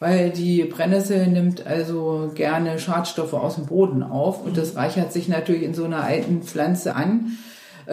weil 0.00 0.30
die 0.30 0.64
Brennnessel 0.64 1.26
nimmt 1.26 1.66
also 1.66 2.30
gerne 2.34 2.78
Schadstoffe 2.78 3.34
aus 3.34 3.56
dem 3.56 3.66
Boden 3.66 4.02
auf 4.02 4.42
und 4.44 4.56
das 4.56 4.76
reichert 4.76 5.12
sich 5.12 5.28
natürlich 5.28 5.62
in 5.62 5.74
so 5.74 5.84
einer 5.84 6.04
alten 6.04 6.42
Pflanze 6.42 6.96
an 6.96 7.36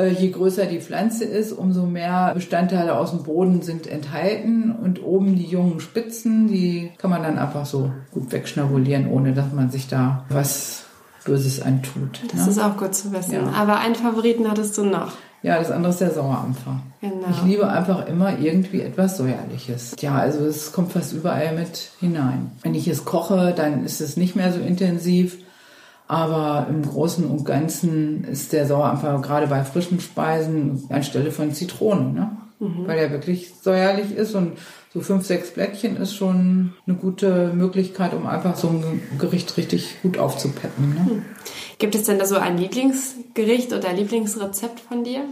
je 0.04 0.30
größer 0.30 0.66
die 0.66 0.82
Pflanze 0.82 1.24
ist, 1.24 1.54
umso 1.54 1.86
mehr 1.86 2.34
Bestandteile 2.34 2.98
aus 2.98 3.12
dem 3.12 3.24
Boden 3.24 3.62
sind 3.62 3.88
enthalten 3.88 4.76
und 4.76 5.04
oben 5.04 5.36
die 5.36 5.46
jungen 5.46 5.80
Spitzen, 5.80 6.48
die 6.48 6.92
kann 6.98 7.10
man 7.10 7.24
dann 7.24 7.38
einfach 7.38 7.66
so 7.66 7.92
gut 8.12 8.32
wegschnabulieren, 8.32 9.10
ohne 9.10 9.34
dass 9.34 9.54
man 9.54 9.70
sich 9.70 9.88
da 9.88 10.26
was 10.30 10.84
Böses 11.26 11.62
antut. 11.62 12.22
Das 12.32 12.46
ne? 12.46 12.52
ist 12.52 12.60
auch 12.60 12.78
gut 12.78 12.94
zu 12.94 13.12
wissen. 13.12 13.34
Ja. 13.34 13.52
Aber 13.56 13.80
einen 13.80 13.96
Favoriten 13.96 14.50
hattest 14.50 14.78
du 14.78 14.86
noch. 14.86 15.14
Ja, 15.42 15.60
das 15.60 15.70
andere 15.70 15.92
ist 15.92 16.02
der 16.02 16.12
Sauerampfer. 16.12 16.80
Genau. 17.02 17.28
Ich 17.30 17.44
liebe 17.44 17.68
einfach 17.68 18.08
immer 18.08 18.40
irgendwie 18.40 18.82
etwas 18.82 19.18
Säuerliches. 19.18 19.96
Ja, 20.00 20.16
also 20.16 20.44
es 20.46 20.72
kommt 20.72 20.92
fast 20.92 21.14
überall 21.14 21.54
mit 21.54 21.92
hinein. 22.00 22.52
Wenn 22.64 22.74
ich 22.74 22.88
es 22.88 23.06
koche, 23.06 23.54
dann 23.56 23.86
ist 23.86 24.02
es 24.02 24.18
nicht 24.18 24.36
mehr 24.36 24.52
so 24.52 24.60
intensiv. 24.60 25.38
Aber 26.08 26.68
im 26.70 26.84
Großen 26.84 27.26
und 27.26 27.46
Ganzen 27.46 28.26
ist 28.26 28.54
der 28.54 28.68
Sauerampfer 28.68 29.20
gerade 29.22 29.48
bei 29.48 29.64
frischen 29.64 30.00
Speisen 30.00 30.84
anstelle 30.90 31.32
von 31.32 31.52
Zitronen, 31.52 32.14
ne? 32.14 32.38
Mhm. 32.60 32.88
weil 32.88 32.98
er 32.98 33.12
wirklich 33.12 33.54
säuerlich 33.62 34.16
ist 34.16 34.34
und 34.34 34.54
so 34.94 35.02
fünf, 35.02 35.26
sechs 35.26 35.52
Blättchen 35.52 35.98
ist 35.98 36.16
schon 36.16 36.74
eine 36.88 36.96
gute 36.96 37.52
Möglichkeit, 37.54 38.14
um 38.14 38.26
einfach 38.26 38.56
so 38.56 38.70
ein 38.70 39.02
Gericht 39.20 39.58
richtig 39.58 40.02
gut 40.02 40.18
aufzupeppen. 40.18 40.94
Ne? 40.94 41.00
Mhm. 41.02 41.26
Gibt 41.80 41.96
es 41.96 42.04
denn 42.04 42.18
da 42.18 42.26
so 42.26 42.38
ein 42.38 42.58
Lieblingsgericht 42.58 43.74
oder 43.74 43.92
Lieblingsrezept 43.92 44.80
von 44.80 45.04
dir? 45.04 45.24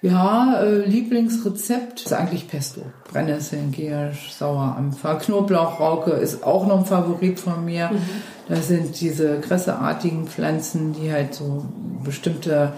Ja, 0.00 0.60
äh, 0.62 0.84
Lieblingsrezept 0.84 2.06
ist 2.06 2.12
eigentlich 2.12 2.46
Pesto. 2.46 2.82
Brennnesseln, 3.10 3.72
Giersch, 3.72 4.30
Sauerampfer, 4.30 5.16
Knoblauchrauke 5.16 6.12
ist 6.12 6.44
auch 6.44 6.68
noch 6.68 6.78
ein 6.78 6.86
Favorit 6.86 7.40
von 7.40 7.64
mir. 7.64 7.90
Mhm. 7.90 7.98
Das 8.48 8.68
sind 8.68 9.00
diese 9.00 9.40
kresseartigen 9.40 10.26
Pflanzen, 10.26 10.94
die 10.94 11.12
halt 11.12 11.34
so 11.34 11.66
bestimmte 12.02 12.72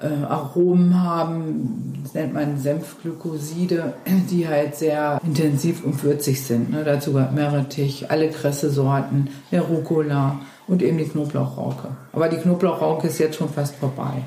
äh, 0.00 0.24
Aromen 0.24 1.02
haben, 1.02 2.00
das 2.02 2.14
nennt 2.14 2.32
man 2.32 2.58
Senfglykoside, 2.58 3.94
die 4.30 4.48
halt 4.48 4.76
sehr 4.76 5.20
intensiv 5.24 5.84
und 5.84 6.02
würzig 6.02 6.42
sind. 6.44 6.70
Ne? 6.70 6.84
Dazu 6.84 7.12
gehört 7.12 7.34
Meerrettich, 7.34 8.10
alle 8.10 8.30
Kressesorten, 8.30 9.28
der 9.50 9.62
Rucola 9.62 10.40
und 10.66 10.82
eben 10.82 10.98
die 10.98 11.04
Knoblauchrauke. 11.04 11.88
Aber 12.12 12.28
die 12.28 12.38
Knoblauchrauke 12.38 13.08
ist 13.08 13.18
jetzt 13.18 13.36
schon 13.36 13.50
fast 13.50 13.76
vorbei. 13.76 14.22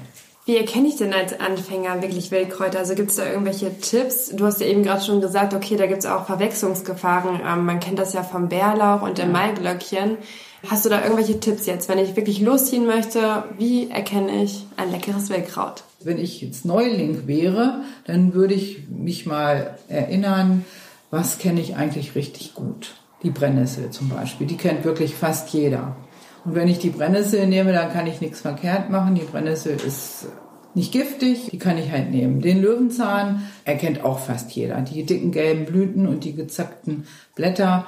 Wie 0.46 0.58
erkenne 0.58 0.90
ich 0.90 0.98
denn 0.98 1.14
als 1.14 1.40
Anfänger 1.40 2.02
wirklich 2.02 2.30
Wildkräuter? 2.30 2.80
Also 2.80 2.96
gibt 2.96 3.12
es 3.12 3.16
da 3.16 3.26
irgendwelche 3.26 3.80
Tipps? 3.80 4.30
Du 4.36 4.46
hast 4.46 4.60
ja 4.60 4.68
eben 4.68 4.84
gerade 4.84 5.02
schon 5.02 5.22
gesagt, 5.22 5.54
okay, 5.54 5.78
da 5.78 5.88
gibt 5.88 6.00
es 6.00 6.06
auch 6.06 6.26
Verwechslungsgefahren. 6.26 7.40
Ähm, 7.48 7.66
man 7.66 7.80
kennt 7.80 7.98
das 7.98 8.12
ja 8.12 8.24
vom 8.24 8.50
Bärlauch 8.50 9.02
und 9.04 9.20
dem 9.20 9.32
Maiglöckchen. 9.32 10.18
Hast 10.68 10.86
du 10.86 10.90
da 10.90 11.04
irgendwelche 11.04 11.40
Tipps 11.40 11.66
jetzt, 11.66 11.90
wenn 11.90 12.00
ich 12.00 12.16
wirklich 12.16 12.40
losziehen 12.40 12.86
möchte? 12.86 13.44
Wie 13.58 13.90
erkenne 13.92 14.44
ich 14.44 14.66
ein 14.78 14.92
leckeres 14.92 15.30
Wildkraut? 15.30 15.84
Wenn 16.02 16.18
ich 16.18 16.42
jetzt 16.42 16.64
Neuling 16.64 17.28
wäre, 17.28 17.82
dann 18.06 18.34
würde 18.34 18.54
ich 18.54 18.88
mich 18.90 19.26
mal 19.26 19.78
erinnern, 19.90 20.64
was 21.12 21.38
kenne 21.38 21.60
ich 21.60 21.76
eigentlich 21.76 22.16
richtig 22.16 22.54
gut? 22.54 22.96
Die 23.24 23.30
Brennnessel 23.30 23.90
zum 23.90 24.10
Beispiel, 24.10 24.48
die 24.48 24.58
kennt 24.58 24.86
wirklich 24.86 25.16
fast 25.16 25.50
jeder. 25.54 25.98
Und 26.46 26.56
wenn 26.56 26.68
ich 26.68 26.80
die 26.80 26.90
Brennnessel 26.90 27.46
nehme, 27.48 27.74
dann 27.74 27.92
kann 27.92 28.08
ich 28.08 28.22
nichts 28.22 28.42
verkehrt 28.42 28.90
machen. 28.90 29.16
Die 29.16 29.22
Brennnessel 29.22 29.78
ist 29.86 30.28
nicht 30.76 30.92
giftig, 30.92 31.50
die 31.52 31.60
kann 31.60 31.78
ich 31.78 31.92
halt 31.92 32.10
nehmen. 32.10 32.42
Den 32.42 32.62
Löwenzahn 32.62 33.44
erkennt 33.64 34.04
auch 34.04 34.20
fast 34.20 34.52
jeder. 34.52 34.82
Die 34.82 35.06
dicken 35.06 35.32
gelben 35.32 35.66
Blüten 35.66 36.08
und 36.08 36.24
die 36.24 36.36
gezackten 36.36 37.06
Blätter. 37.36 37.86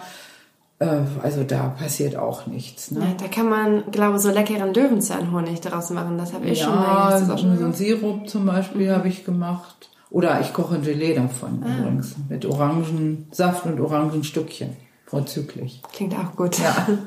Äh, 0.79 0.99
also 1.23 1.43
da 1.43 1.69
passiert 1.69 2.15
auch 2.15 2.47
nichts. 2.47 2.91
Ne? 2.91 2.99
Ja, 3.01 3.13
da 3.17 3.27
kann 3.27 3.49
man, 3.49 3.91
glaube 3.91 4.17
ich, 4.17 4.21
so 4.21 4.31
leckeren 4.31 4.73
Löwenzahnhonig 4.73 5.61
daraus 5.61 5.89
machen. 5.89 6.17
Das 6.17 6.33
habe 6.33 6.45
ich 6.47 6.59
ja, 6.59 6.65
schon 6.65 6.75
mal. 6.75 7.11
Ja, 7.11 7.37
so 7.37 7.65
ein 7.65 7.73
Sirup 7.73 8.27
zum 8.27 8.45
Beispiel 8.45 8.89
mhm. 8.89 8.95
habe 8.95 9.07
ich 9.07 9.23
gemacht. 9.23 9.89
Oder 10.09 10.39
ich 10.41 10.53
koche 10.53 10.75
ein 10.75 10.83
Gelee 10.83 11.15
davon 11.15 11.63
ah. 11.63 11.77
übrigens. 11.77 12.15
Mit 12.29 12.45
Orangensaft 12.45 13.65
und 13.65 13.79
Orangenstückchen. 13.79 14.75
Vorzüglich. 15.05 15.81
Klingt 15.93 16.13
auch 16.13 16.35
gut. 16.35 16.57
Ja. 16.59 16.87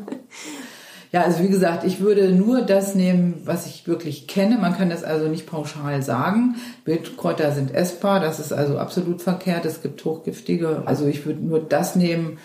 Ja, 1.10 1.22
also 1.22 1.42
wie 1.42 1.48
gesagt, 1.48 1.84
ich 1.84 2.00
würde 2.00 2.32
nur 2.32 2.60
das 2.60 2.94
nehmen, 2.94 3.40
was 3.44 3.66
ich 3.66 3.87
wirklich 3.88 4.26
kenne. 4.26 4.58
Man 4.58 4.76
kann 4.76 4.90
das 4.90 5.04
also 5.04 5.28
nicht 5.28 5.46
pauschal 5.46 6.02
sagen. 6.02 6.56
Wildkräuter 6.84 7.52
sind 7.52 7.75
essbar, 7.75 8.20
das 8.20 8.38
ist 8.38 8.52
also 8.52 8.78
absolut 8.78 9.22
verkehrt. 9.22 9.64
Es 9.64 9.80
gibt 9.80 10.04
hochgiftige. 10.04 10.82
Also 10.84 11.06
ich 11.06 11.25
würde 11.25 11.40
nur 11.40 11.60
das 11.60 11.96
nehmen, 11.96 12.38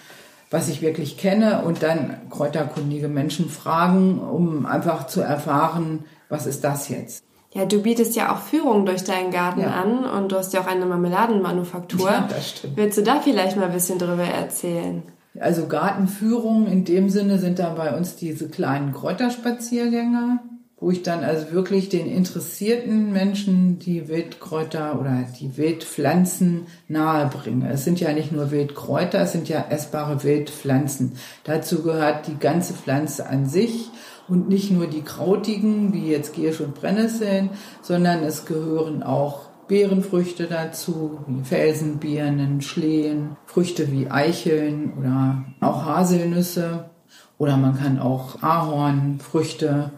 was 0.53 0.69
ich 0.69 0.83
wirklich 0.83 1.17
kenne 1.17 1.63
und 1.63 1.81
dann 1.81 2.15
kräuterkundige 2.29 3.07
Menschen 3.07 3.49
fragen, 3.49 4.19
um 4.19 4.67
einfach 4.67 5.07
zu 5.07 5.19
erfahren, 5.21 6.05
was 6.29 6.45
ist 6.45 6.63
das 6.63 6.89
jetzt. 6.89 7.23
Ja, 7.53 7.65
du 7.65 7.81
bietest 7.81 8.15
ja 8.15 8.31
auch 8.31 8.37
Führung 8.37 8.85
durch 8.85 9.03
deinen 9.03 9.31
Garten 9.31 9.61
ja. 9.61 9.71
an 9.71 10.05
und 10.05 10.31
du 10.31 10.37
hast 10.37 10.53
ja 10.53 10.61
auch 10.61 10.67
eine 10.67 10.85
Marmeladenmanufaktur. 10.85 12.07
Ja, 12.07 12.27
das 12.29 12.51
stimmt. 12.51 12.77
Willst 12.77 12.99
du 12.99 13.01
da 13.01 13.19
vielleicht 13.19 13.57
mal 13.57 13.65
ein 13.65 13.73
bisschen 13.73 13.97
drüber 13.97 14.25
erzählen? 14.25 15.01
Also 15.39 15.65
Gartenführungen 15.65 16.67
in 16.67 16.85
dem 16.85 17.09
Sinne 17.09 17.39
sind 17.39 17.57
da 17.57 17.73
bei 17.73 17.97
uns 17.97 18.15
diese 18.15 18.47
kleinen 18.47 18.93
Kräuterspaziergänge, 18.93 20.39
wo 20.83 20.91
ich 20.91 21.01
dann 21.01 21.23
also 21.23 21.53
wirklich 21.53 21.87
den 21.87 22.07
interessierten 22.07 23.13
Menschen 23.13 23.79
die 23.79 24.09
Wildkräuter 24.09 24.99
oder 24.99 25.23
die 25.39 25.55
Wildpflanzen 25.55 26.67
nahebringe. 26.89 27.71
Es 27.71 27.85
sind 27.85 28.01
ja 28.01 28.11
nicht 28.11 28.33
nur 28.33 28.51
Wildkräuter, 28.51 29.21
es 29.21 29.31
sind 29.31 29.47
ja 29.47 29.63
essbare 29.69 30.25
Wildpflanzen. 30.25 31.13
Dazu 31.45 31.83
gehört 31.83 32.27
die 32.27 32.37
ganze 32.37 32.73
Pflanze 32.73 33.27
an 33.27 33.45
sich 33.45 33.91
und 34.27 34.49
nicht 34.49 34.71
nur 34.71 34.87
die 34.87 35.03
krautigen, 35.03 35.93
wie 35.93 36.11
jetzt 36.11 36.33
Giersch 36.33 36.59
und 36.59 36.75
Brennnesseln, 36.75 37.51
sondern 37.81 38.21
es 38.21 38.45
gehören 38.45 39.03
auch 39.03 39.47
Beerenfrüchte 39.69 40.47
dazu, 40.47 41.19
wie 41.27 41.45
Felsenbirnen, 41.45 42.59
Schlehen, 42.59 43.37
Früchte 43.45 43.89
wie 43.89 44.11
Eicheln 44.11 44.91
oder 44.99 45.45
auch 45.61 45.85
Haselnüsse. 45.85 46.89
Oder 47.37 47.55
man 47.55 47.79
kann 47.79 47.99
auch 47.99 48.43
Ahornfrüchte 48.43 49.91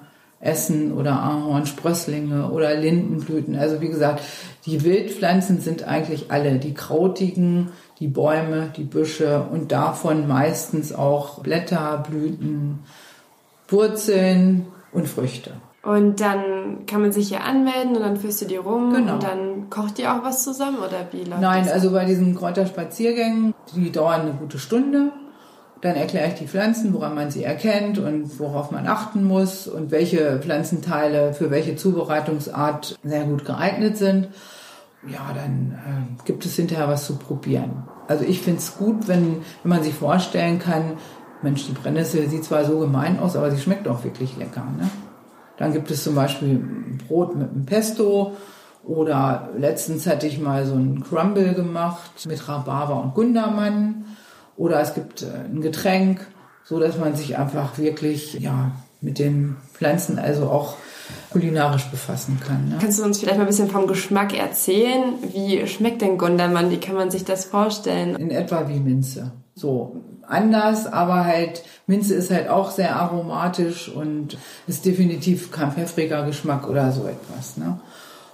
essen 0.45 0.93
oder 0.93 1.21
Ahornsprösslinge 1.21 2.49
oder 2.51 2.75
Lindenblüten. 2.75 3.55
Also 3.55 3.81
wie 3.81 3.89
gesagt, 3.89 4.23
die 4.65 4.83
Wildpflanzen 4.83 5.61
sind 5.61 5.87
eigentlich 5.87 6.31
alle, 6.31 6.57
die 6.57 6.73
krautigen, 6.73 7.69
die 7.99 8.07
Bäume, 8.07 8.71
die 8.75 8.83
Büsche 8.83 9.45
und 9.51 9.71
davon 9.71 10.27
meistens 10.27 10.93
auch 10.93 11.39
Blätter, 11.39 12.03
Blüten, 12.09 12.79
Wurzeln 13.67 14.67
und 14.91 15.07
Früchte. 15.07 15.51
Und 15.83 16.19
dann 16.19 16.87
kann 16.87 17.01
man 17.01 17.11
sich 17.11 17.27
hier 17.27 17.43
anmelden 17.43 17.95
und 17.95 18.01
dann 18.01 18.17
führst 18.17 18.41
du 18.41 18.45
die 18.45 18.55
rum 18.55 18.91
genau. 18.91 19.13
und 19.13 19.23
dann 19.23 19.69
kocht 19.69 19.99
ihr 19.99 20.11
auch 20.11 20.23
was 20.23 20.43
zusammen 20.43 20.79
oder 20.79 21.07
wie 21.11 21.23
läuft 21.23 21.41
Nein, 21.41 21.63
das? 21.65 21.73
also 21.73 21.91
bei 21.91 22.05
diesen 22.05 22.35
Kräuterspaziergängen, 22.35 23.53
die 23.75 23.91
dauern 23.91 24.21
eine 24.21 24.33
gute 24.33 24.57
Stunde. 24.57 25.11
Dann 25.85 25.97
erkläre 25.97 26.29
ich 26.29 26.33
die 26.33 26.47
Pflanzen, 26.47 26.95
woran 26.95 27.13
man 27.13 27.29
sie 27.29 27.43
erkennt 27.43 27.99
und 27.99 28.39
worauf 28.39 28.71
man 28.71 28.87
achten 28.87 29.23
muss 29.23 29.67
und 29.67 29.91
welche 29.91 30.39
Pflanzenteile 30.39 31.31
für 31.35 31.51
welche 31.51 31.75
Zubereitungsart 31.75 32.97
sehr 33.03 33.25
gut 33.25 33.45
geeignet 33.45 33.95
sind. 33.95 34.29
Ja, 35.07 35.31
dann 35.35 35.73
äh, 35.73 36.23
gibt 36.25 36.43
es 36.43 36.55
hinterher 36.55 36.87
was 36.87 37.05
zu 37.05 37.17
probieren. 37.17 37.83
Also 38.07 38.25
ich 38.25 38.41
finde 38.41 38.61
es 38.61 38.77
gut, 38.79 39.07
wenn, 39.07 39.43
wenn 39.61 39.69
man 39.69 39.83
sich 39.83 39.93
vorstellen 39.93 40.57
kann, 40.57 40.93
Mensch, 41.43 41.67
die 41.67 41.73
Brennnessel 41.73 42.27
sieht 42.29 42.45
zwar 42.45 42.65
so 42.65 42.79
gemein 42.79 43.19
aus, 43.19 43.35
aber 43.35 43.51
sie 43.51 43.61
schmeckt 43.61 43.87
auch 43.87 44.03
wirklich 44.03 44.35
lecker. 44.37 44.65
Ne? 44.79 44.89
Dann 45.57 45.71
gibt 45.71 45.91
es 45.91 46.03
zum 46.03 46.15
Beispiel 46.15 46.67
Brot 47.07 47.35
mit 47.35 47.51
einem 47.51 47.67
Pesto 47.67 48.31
oder 48.83 49.49
letztens 49.55 50.07
hatte 50.07 50.25
ich 50.25 50.39
mal 50.39 50.65
so 50.65 50.73
ein 50.73 51.03
Crumble 51.03 51.53
gemacht 51.53 52.25
mit 52.27 52.49
Rhabarber 52.49 53.03
und 53.03 53.13
Gundermann. 53.13 54.05
Oder 54.57 54.79
es 54.79 54.93
gibt 54.93 55.21
äh, 55.21 55.27
ein 55.45 55.61
Getränk, 55.61 56.25
so 56.63 56.79
dass 56.79 56.97
man 56.97 57.15
sich 57.15 57.37
einfach 57.37 57.77
wirklich 57.77 58.35
ja 58.35 58.71
mit 59.01 59.19
den 59.19 59.57
Pflanzen 59.73 60.17
also 60.17 60.45
auch 60.49 60.75
kulinarisch 61.29 61.85
befassen 61.85 62.39
kann. 62.39 62.69
Ne? 62.69 62.77
Kannst 62.81 62.99
du 62.99 63.03
uns 63.03 63.19
vielleicht 63.19 63.37
mal 63.37 63.43
ein 63.43 63.47
bisschen 63.47 63.69
vom 63.69 63.87
Geschmack 63.87 64.37
erzählen? 64.37 65.15
Wie 65.31 65.67
schmeckt 65.67 66.01
denn 66.01 66.17
Gundermann? 66.17 66.71
Wie 66.71 66.79
kann 66.79 66.95
man 66.95 67.11
sich 67.11 67.23
das 67.23 67.45
vorstellen? 67.45 68.15
In 68.15 68.31
etwa 68.31 68.67
wie 68.67 68.79
Minze. 68.79 69.31
So 69.53 70.01
anders, 70.27 70.87
aber 70.87 71.25
halt 71.25 71.63
Minze 71.87 72.15
ist 72.15 72.31
halt 72.31 72.49
auch 72.49 72.71
sehr 72.71 72.95
aromatisch 72.95 73.89
und 73.89 74.37
ist 74.67 74.85
definitiv 74.85 75.51
kein 75.51 75.71
pfeffriger 75.71 76.25
Geschmack 76.25 76.67
oder 76.67 76.91
so 76.91 77.05
etwas. 77.05 77.57
Ne? 77.57 77.79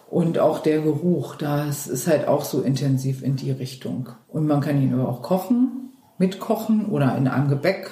Und 0.09 0.39
auch 0.39 0.59
der 0.59 0.81
Geruch, 0.81 1.35
das 1.35 1.87
ist 1.87 2.07
halt 2.07 2.27
auch 2.27 2.43
so 2.43 2.61
intensiv 2.61 3.23
in 3.23 3.35
die 3.35 3.51
Richtung. 3.51 4.09
Und 4.27 4.47
man 4.47 4.61
kann 4.61 4.81
ihn 4.81 4.93
aber 4.93 5.09
auch 5.09 5.21
kochen, 5.21 5.90
mitkochen 6.21 6.85
oder 6.85 7.17
in 7.17 7.27
einem 7.27 7.49
Gebäck 7.49 7.89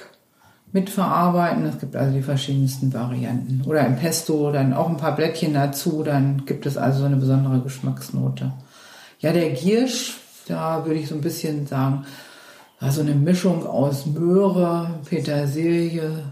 mitverarbeiten. 0.72 1.66
Es 1.66 1.80
gibt 1.80 1.96
also 1.96 2.12
die 2.14 2.22
verschiedensten 2.22 2.94
Varianten. 2.94 3.62
Oder 3.66 3.84
im 3.84 3.96
Pesto 3.96 4.52
dann 4.52 4.72
auch 4.72 4.88
ein 4.88 4.96
paar 4.96 5.16
Blättchen 5.16 5.52
dazu, 5.52 6.04
dann 6.04 6.46
gibt 6.46 6.64
es 6.64 6.76
also 6.76 7.00
so 7.00 7.06
eine 7.06 7.16
besondere 7.16 7.60
Geschmacksnote. 7.60 8.52
Ja, 9.18 9.32
der 9.32 9.50
Giersch, 9.50 10.20
da 10.46 10.86
würde 10.86 11.00
ich 11.00 11.08
so 11.08 11.16
ein 11.16 11.20
bisschen 11.20 11.66
sagen, 11.66 12.06
also 12.78 13.00
eine 13.00 13.14
Mischung 13.14 13.66
aus 13.66 14.06
Möhre, 14.06 14.90
Petersilie, 15.04 16.22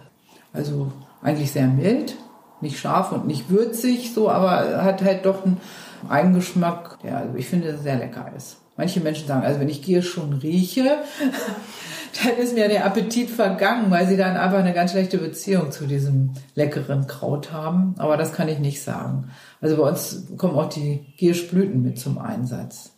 also 0.53 0.93
eigentlich 1.21 1.51
sehr 1.51 1.67
mild, 1.67 2.15
nicht 2.61 2.79
scharf 2.79 3.11
und 3.11 3.27
nicht 3.27 3.51
würzig, 3.51 4.15
so, 4.15 4.31
aber 4.31 4.85
hat 4.85 5.03
halt 5.03 5.27
doch 5.27 5.45
einen 5.45 5.61
Eigengeschmack, 6.09 7.01
der 7.03 7.19
also 7.19 7.37
ich 7.37 7.49
finde 7.49 7.77
sehr 7.77 7.97
lecker 7.97 8.31
ist. 8.37 8.59
Manche 8.79 9.01
Menschen 9.01 9.27
sagen, 9.27 9.45
also 9.45 9.59
wenn 9.59 9.69
ich 9.69 9.83
Giersch 9.83 10.09
schon 10.09 10.35
rieche, 10.35 10.85
dann 12.23 12.37
ist 12.39 12.55
mir 12.55 12.69
der 12.69 12.87
Appetit 12.87 13.29
vergangen, 13.29 13.91
weil 13.91 14.07
sie 14.07 14.17
dann 14.17 14.37
einfach 14.37 14.61
eine 14.61 14.73
ganz 14.73 14.93
schlechte 14.93 15.19
Beziehung 15.19 15.73
zu 15.73 15.87
diesem 15.87 16.31
leckeren 16.55 17.09
Kraut 17.09 17.53
haben. 17.53 17.97
Aber 17.99 18.17
das 18.17 18.33
kann 18.33 18.49
ich 18.49 18.61
nicht 18.61 18.81
sagen. 18.81 19.31
Also 19.61 19.77
bei 19.77 19.83
uns 19.83 20.29
kommen 20.37 20.55
auch 20.55 20.69
die 20.69 21.05
Gierschblüten 21.17 21.83
mit 21.83 21.99
zum 21.99 22.19
Einsatz. 22.19 22.93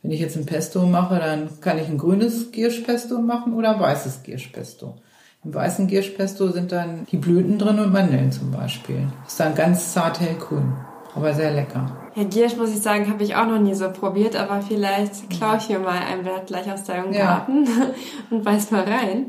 Wenn 0.00 0.10
ich 0.10 0.20
jetzt 0.20 0.38
ein 0.38 0.46
Pesto 0.46 0.86
mache, 0.86 1.18
dann 1.18 1.60
kann 1.60 1.78
ich 1.78 1.88
ein 1.88 1.98
grünes 1.98 2.50
Gierschpesto 2.50 3.20
machen 3.20 3.52
oder 3.52 3.74
ein 3.74 3.80
weißes 3.80 4.22
Gierschpesto. 4.22 4.96
Im 5.44 5.52
weißen 5.52 5.86
Gierschpesto 5.86 6.48
sind 6.50 6.72
dann 6.72 7.04
die 7.12 7.18
Blüten 7.18 7.58
drin 7.58 7.78
und 7.78 7.92
Mandeln 7.92 8.32
zum 8.32 8.52
Beispiel. 8.52 9.06
Ist 9.26 9.38
dann 9.38 9.54
ganz 9.54 9.92
zart 9.92 10.18
hellgrün, 10.18 10.72
aber 11.14 11.34
sehr 11.34 11.52
lecker. 11.52 12.05
Ja, 12.16 12.24
Giersch 12.24 12.56
muss 12.56 12.70
ich 12.70 12.80
sagen, 12.80 13.10
habe 13.10 13.22
ich 13.22 13.36
auch 13.36 13.46
noch 13.46 13.60
nie 13.60 13.74
so 13.74 13.90
probiert, 13.90 14.36
aber 14.36 14.62
vielleicht 14.62 15.28
klaue 15.28 15.58
ich 15.58 15.68
mir 15.68 15.78
mal 15.78 15.98
ein 15.98 16.22
Blatt 16.22 16.46
gleich 16.46 16.72
aus 16.72 16.84
deinem 16.84 17.12
Garten 17.12 17.66
ja. 17.66 17.90
und 18.30 18.42
beiß 18.42 18.70
mal 18.70 18.84
rein. 18.84 19.26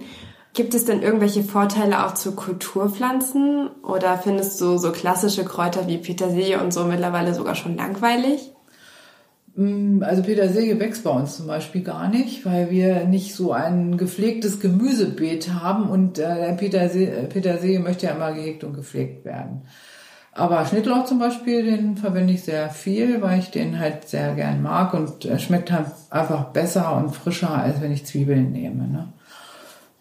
Gibt 0.53 0.73
es 0.73 0.85
denn 0.85 1.01
irgendwelche 1.01 1.43
Vorteile 1.43 2.05
auch 2.05 2.13
zu 2.13 2.33
Kulturpflanzen 2.33 3.69
oder 3.83 4.17
findest 4.17 4.59
du 4.61 4.77
so 4.77 4.93
klassische 4.93 5.43
Kräuter 5.43 5.85
wie 5.87 5.97
Petersilie 5.97 6.63
und 6.63 6.73
so 6.73 6.85
mittlerweile 6.85 7.33
sogar 7.33 7.55
schon 7.55 7.75
langweilig? 7.75 8.53
Mm, 9.55 10.01
Also 10.01 10.23
Petersilie 10.23 10.79
wächst 10.79 11.03
bei 11.03 11.09
uns 11.09 11.35
zum 11.35 11.45
Beispiel 11.45 11.81
gar 11.81 12.07
nicht, 12.07 12.45
weil 12.45 12.71
wir 12.71 13.03
nicht 13.03 13.35
so 13.35 13.51
ein 13.51 13.97
gepflegtes 13.97 14.61
Gemüsebeet 14.61 15.53
haben 15.53 15.89
und 15.89 16.19
äh, 16.19 16.53
Petersilie, 16.53 17.27
Petersilie 17.27 17.79
möchte 17.79 18.05
ja 18.05 18.13
immer 18.13 18.31
gehegt 18.31 18.63
und 18.63 18.73
gepflegt 18.73 19.25
werden. 19.25 19.63
Aber 20.37 20.63
Schnittlauch 20.65 21.05
zum 21.05 21.17
Beispiel, 21.17 21.63
den 21.63 21.97
verwende 21.97 22.33
ich 22.33 22.43
sehr 22.43 22.69
viel, 22.69 23.23
weil 23.23 23.39
ich 23.39 23.49
den 23.49 23.79
halt 23.79 24.07
sehr 24.07 24.35
gern 24.35 24.61
mag 24.61 24.93
und 24.93 25.25
er 25.25 25.39
schmeckt 25.39 25.71
halt 25.71 25.87
einfach 26.11 26.45
besser 26.45 26.95
und 26.95 27.09
frischer, 27.09 27.51
als 27.51 27.81
wenn 27.81 27.91
ich 27.91 28.05
Zwiebeln 28.05 28.51
nehme. 28.51 28.87
Ne? 28.87 29.07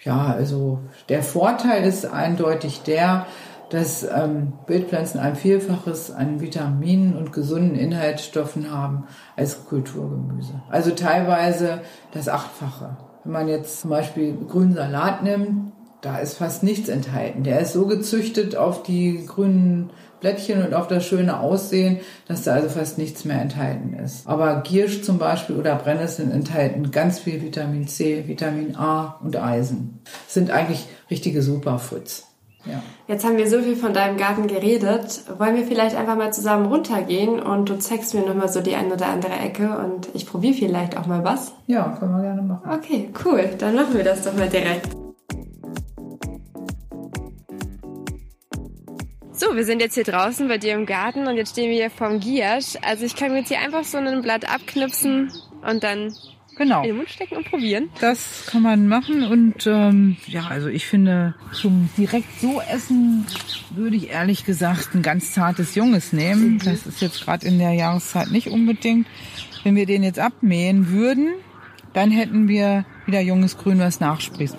Ja, 0.05 0.27
also 0.27 0.81
der 1.09 1.23
Vorteil 1.23 1.85
ist 1.85 2.05
eindeutig 2.05 2.83
der, 2.83 3.27
dass 3.71 4.05
ähm, 4.05 4.53
Wildpflanzen 4.67 5.19
ein 5.19 5.37
Vielfaches 5.37 6.11
an 6.11 6.41
Vitaminen 6.41 7.17
und 7.17 7.33
gesunden 7.33 7.75
Inhaltsstoffen 7.75 8.71
haben 8.71 9.05
als 9.37 9.65
Kulturgemüse. 9.65 10.61
Also 10.71 10.91
teilweise 10.91 11.81
das 12.13 12.29
Achtfache. 12.29 12.99
Wenn 13.25 13.33
man 13.33 13.49
jetzt 13.49 13.81
zum 13.81 13.91
Beispiel 13.91 14.37
grünen 14.47 14.75
Salat 14.75 15.25
nimmt, 15.25 15.73
da 16.03 16.19
ist 16.19 16.35
fast 16.35 16.63
nichts 16.63 16.89
enthalten. 16.89 17.43
Der 17.43 17.59
ist 17.59 17.73
so 17.73 17.87
gezüchtet 17.87 18.55
auf 18.55 18.85
die 18.85 19.27
grünen 19.27 19.91
Blättchen 20.21 20.65
und 20.65 20.75
auf 20.75 20.89
das 20.89 21.07
schöne 21.07 21.41
Aussehen, 21.41 21.99
dass 22.27 22.45
da 22.45 22.55
also 22.55 22.69
fast 22.69 22.99
nichts 22.99 23.25
mehr 23.25 23.41
enthalten 23.41 23.95
ist. 23.95 24.27
Aber 24.27 24.63
Giersch 24.63 25.03
zum 25.03 25.19
Beispiel 25.19 25.57
oder 25.57 25.77
Brennnesseln 25.77 26.31
enthalten 26.31 26.91
ganz 26.91 27.19
viel 27.19 27.43
Vitamin 27.43 27.87
C, 27.89 28.25
Vitamin 28.27 28.77
A 28.77 29.19
und 29.23 29.37
Eisen. 29.37 30.01
Das 30.05 30.35
sind 30.35 30.51
eigentlich 30.51 30.87
richtige 31.11 31.43
Superfoods. 31.43 32.27
Ja. 32.67 32.83
Jetzt 33.07 33.25
haben 33.25 33.37
wir 33.37 33.49
so 33.49 33.61
viel 33.63 33.77
von 33.77 33.95
deinem 33.95 34.17
Garten 34.17 34.49
geredet. 34.49 35.23
Wollen 35.39 35.55
wir 35.55 35.65
vielleicht 35.65 35.97
einfach 35.97 36.17
mal 36.17 36.33
zusammen 36.33 36.67
runtergehen 36.67 37.41
und 37.41 37.69
du 37.69 37.79
zeigst 37.79 38.15
mir 38.15 38.23
nochmal 38.23 38.49
so 38.49 38.61
die 38.61 38.75
eine 38.75 38.95
oder 38.95 39.07
andere 39.07 39.35
Ecke 39.35 39.79
und 39.79 40.09
ich 40.15 40.27
probiere 40.27 40.55
vielleicht 40.55 40.97
auch 40.97 41.07
mal 41.07 41.23
was? 41.25 41.53
ja, 41.67 41.97
können 41.99 42.17
wir 42.17 42.23
gerne 42.23 42.43
machen. 42.43 42.69
Okay, 42.69 43.11
cool. 43.25 43.51
Dann 43.59 43.75
machen 43.75 43.95
wir 43.95 44.05
das 44.05 44.23
doch 44.23 44.35
mal 44.35 44.49
direkt. 44.49 45.06
So, 49.39 49.55
wir 49.55 49.67
sind 49.67 49.81
jetzt 49.81 49.95
hier 49.95 50.05
draußen 50.05 50.49
bei 50.49 50.57
dir 50.57 50.73
im 50.73 50.87
Garten 50.87 51.27
und 51.27 51.37
jetzt 51.37 51.51
stehen 51.51 51.69
wir 51.69 51.77
hier 51.77 51.91
vorm 51.91 52.21
Giersch. 52.21 52.77
Also 52.81 53.05
ich 53.05 53.15
kann 53.17 53.33
mir 53.33 53.41
jetzt 53.41 53.49
hier 53.49 53.61
einfach 53.61 53.85
so 53.85 53.99
ein 53.99 54.23
Blatt 54.23 54.49
abknipsen 54.49 55.31
und 55.61 55.85
dann 55.85 56.15
Genau. 56.57 56.81
in 56.81 56.89
den 56.89 56.97
Mund 56.97 57.11
stecken 57.11 57.37
und 57.37 57.51
probieren. 57.51 57.91
Das 58.01 58.47
kann 58.47 58.63
man 58.63 58.89
machen 58.89 59.25
und 59.25 59.67
ähm, 59.67 60.17
ja, 60.27 60.47
also 60.47 60.69
ich 60.69 60.87
finde, 60.87 61.35
zum 61.53 61.91
direkt 61.99 62.41
so 62.41 62.63
essen 62.63 63.27
würde 63.75 63.97
ich 63.97 64.09
ehrlich 64.09 64.47
gesagt 64.47 64.95
ein 64.95 65.03
ganz 65.03 65.33
zartes 65.35 65.75
Junges 65.75 66.15
nehmen. 66.15 66.59
Das 66.65 66.87
ist 66.87 67.03
jetzt 67.03 67.23
gerade 67.23 67.47
in 67.47 67.59
der 67.59 67.73
Jahreszeit 67.73 68.31
nicht 68.31 68.49
unbedingt. 68.49 69.07
Wenn 69.65 69.77
wir 69.77 69.85
den 69.85 70.03
jetzt 70.03 70.19
abmähen 70.19 70.93
würden, 70.93 71.35
dann 71.93 72.11
hätten 72.11 72.49
wir 72.49 72.87
wieder 73.05 73.21
junges 73.21 73.59
Grün, 73.59 73.79
was 73.81 74.01
nachspricht. 74.01 74.57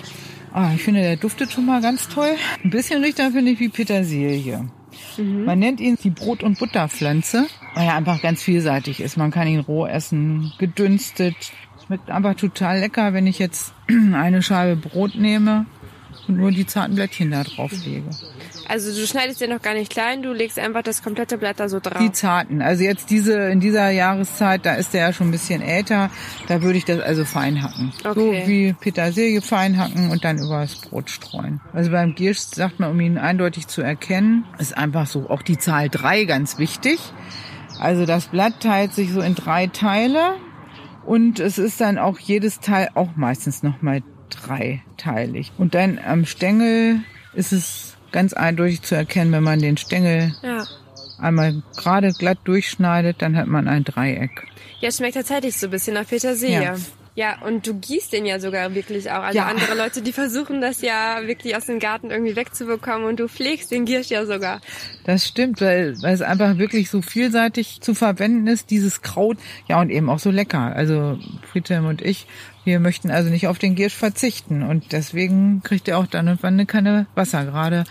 Ah, 0.53 0.71
ich 0.75 0.81
finde, 0.81 1.01
der 1.01 1.17
duftet 1.17 1.51
schon 1.51 1.65
mal 1.65 1.81
ganz 1.81 2.07
toll. 2.07 2.35
Ein 2.63 2.69
bisschen 2.69 3.03
riecht 3.03 3.19
er, 3.19 3.31
finde 3.31 3.51
ich, 3.51 3.59
wie 3.59 3.69
Petersilie. 3.69 4.69
Man 5.17 5.59
nennt 5.59 5.79
ihn 5.79 5.97
die 6.01 6.09
Brot- 6.09 6.43
und 6.43 6.59
Butterpflanze, 6.59 7.45
weil 7.75 7.85
er 7.85 7.95
einfach 7.95 8.21
ganz 8.21 8.41
vielseitig 8.41 9.01
ist. 9.01 9.17
Man 9.17 9.31
kann 9.31 9.47
ihn 9.47 9.59
roh 9.59 9.85
essen, 9.85 10.53
gedünstet. 10.57 11.35
Schmeckt 11.85 12.09
aber 12.09 12.35
total 12.35 12.79
lecker, 12.79 13.13
wenn 13.13 13.27
ich 13.27 13.39
jetzt 13.39 13.73
eine 13.87 14.41
Scheibe 14.41 14.75
Brot 14.75 15.15
nehme 15.15 15.65
und 16.27 16.37
nur 16.37 16.51
die 16.51 16.65
zarten 16.65 16.95
Blättchen 16.95 17.31
da 17.31 17.43
drauf 17.43 17.71
lege. 17.85 18.09
Also 18.67 18.93
du 18.93 19.07
schneidest 19.07 19.39
den 19.39 19.49
noch 19.49 19.61
gar 19.61 19.73
nicht 19.73 19.91
klein, 19.91 20.21
du 20.21 20.33
legst 20.33 20.59
einfach 20.59 20.81
das 20.81 21.01
komplette 21.01 21.37
Blatt 21.37 21.59
da 21.59 21.69
so 21.69 21.79
drauf. 21.79 21.99
Die 22.01 22.11
zarten. 22.11 22.61
Also 22.61 22.83
jetzt 22.83 23.09
diese, 23.09 23.33
in 23.49 23.59
dieser 23.59 23.89
Jahreszeit, 23.89 24.65
da 24.65 24.73
ist 24.75 24.93
der 24.93 25.01
ja 25.01 25.13
schon 25.13 25.29
ein 25.29 25.31
bisschen 25.31 25.61
älter. 25.61 26.09
Da 26.47 26.61
würde 26.61 26.77
ich 26.77 26.85
das 26.85 26.99
also 26.99 27.23
fein 27.23 27.63
hacken. 27.63 27.93
Okay. 28.03 28.13
So 28.13 28.47
wie 28.47 28.73
Petersilie 28.73 29.41
fein 29.41 29.77
hacken 29.77 30.09
und 30.09 30.25
dann 30.25 30.37
über 30.37 30.61
das 30.61 30.75
Brot 30.75 31.09
streuen. 31.09 31.61
Also 31.73 31.91
beim 31.91 32.15
Giersch 32.15 32.39
sagt 32.39 32.79
man, 32.79 32.91
um 32.91 32.99
ihn 32.99 33.17
eindeutig 33.17 33.67
zu 33.67 33.81
erkennen, 33.81 34.45
ist 34.59 34.77
einfach 34.77 35.07
so 35.07 35.29
auch 35.29 35.41
die 35.41 35.57
Zahl 35.57 35.89
drei 35.89 36.25
ganz 36.25 36.57
wichtig. 36.57 36.99
Also 37.79 38.05
das 38.05 38.27
Blatt 38.27 38.59
teilt 38.59 38.93
sich 38.93 39.13
so 39.13 39.21
in 39.21 39.35
drei 39.35 39.67
Teile 39.67 40.35
und 41.05 41.39
es 41.39 41.57
ist 41.57 41.79
dann 41.79 41.97
auch 41.97 42.19
jedes 42.19 42.59
Teil 42.59 42.89
auch 42.95 43.15
meistens 43.15 43.63
nochmal 43.63 44.01
dreiteilig. 44.29 45.51
Und 45.57 45.75
dann 45.75 45.99
am 45.99 46.25
Stängel 46.25 47.01
ist 47.33 47.51
es 47.51 47.95
ganz 48.11 48.33
eindeutig 48.33 48.81
zu 48.81 48.95
erkennen, 48.95 49.31
wenn 49.31 49.43
man 49.43 49.59
den 49.59 49.77
Stängel 49.77 50.33
ja. 50.41 50.65
einmal 51.19 51.61
gerade 51.75 52.13
glatt 52.13 52.39
durchschneidet, 52.45 53.21
dann 53.21 53.35
hat 53.35 53.47
man 53.47 53.67
ein 53.67 53.83
Dreieck. 53.83 54.47
Ja, 54.79 54.91
schmeckt 54.91 55.15
tatsächlich 55.15 55.57
so 55.57 55.67
ein 55.67 55.71
bisschen 55.71 55.95
nach 55.95 56.07
Petersilie. 56.07 56.63
Ja. 56.63 56.75
Ja. 57.17 57.41
und 57.41 57.65
du 57.65 57.73
gießt 57.73 58.13
den 58.13 58.27
ja 58.27 58.39
sogar 58.39 58.75
wirklich 58.75 59.09
auch. 59.09 59.23
Also 59.23 59.39
Ja. 59.39 59.47
andere 59.47 59.75
Leute, 59.75 60.03
die 60.03 60.13
versuchen 60.13 60.61
das 60.61 60.81
ja 60.81 61.21
wirklich 61.25 61.55
aus 61.55 61.65
dem 61.65 61.79
Garten 61.79 62.11
irgendwie 62.11 62.35
wegzubekommen 62.35 63.07
und 63.07 63.19
du 63.19 63.27
pflegst 63.27 63.71
den 63.71 63.85
Giersch 63.85 64.09
ja 64.09 64.25
sogar. 64.27 64.61
Das 65.03 65.27
stimmt, 65.27 65.59
weil, 65.59 65.95
weil 66.03 66.13
es 66.13 66.21
einfach 66.21 66.59
wirklich 66.59 66.91
so 66.91 67.01
vielseitig 67.01 67.81
zu 67.81 67.95
verwenden 67.95 68.45
ist, 68.45 68.69
dieses 68.69 69.01
Kraut. 69.01 69.37
Ja, 69.67 69.81
und 69.81 69.89
eben 69.89 70.11
auch 70.11 70.19
so 70.19 70.29
lecker. 70.29 70.75
Also 70.75 71.17
Friedhelm 71.51 71.87
und 71.87 72.03
ich, 72.03 72.27
wir 72.65 72.79
möchten 72.79 73.09
also 73.09 73.31
nicht 73.31 73.47
auf 73.47 73.57
den 73.57 73.73
Giersch 73.73 73.95
verzichten. 73.95 74.61
Und 74.61 74.91
deswegen 74.91 75.61
kriegt 75.63 75.87
er 75.87 75.97
auch 75.97 76.05
dann 76.05 76.27
irgendwann 76.27 76.53
eine 76.53 76.67
Kanne 76.67 77.07
Wasser. 77.15 77.45
Gerade, 77.45 77.85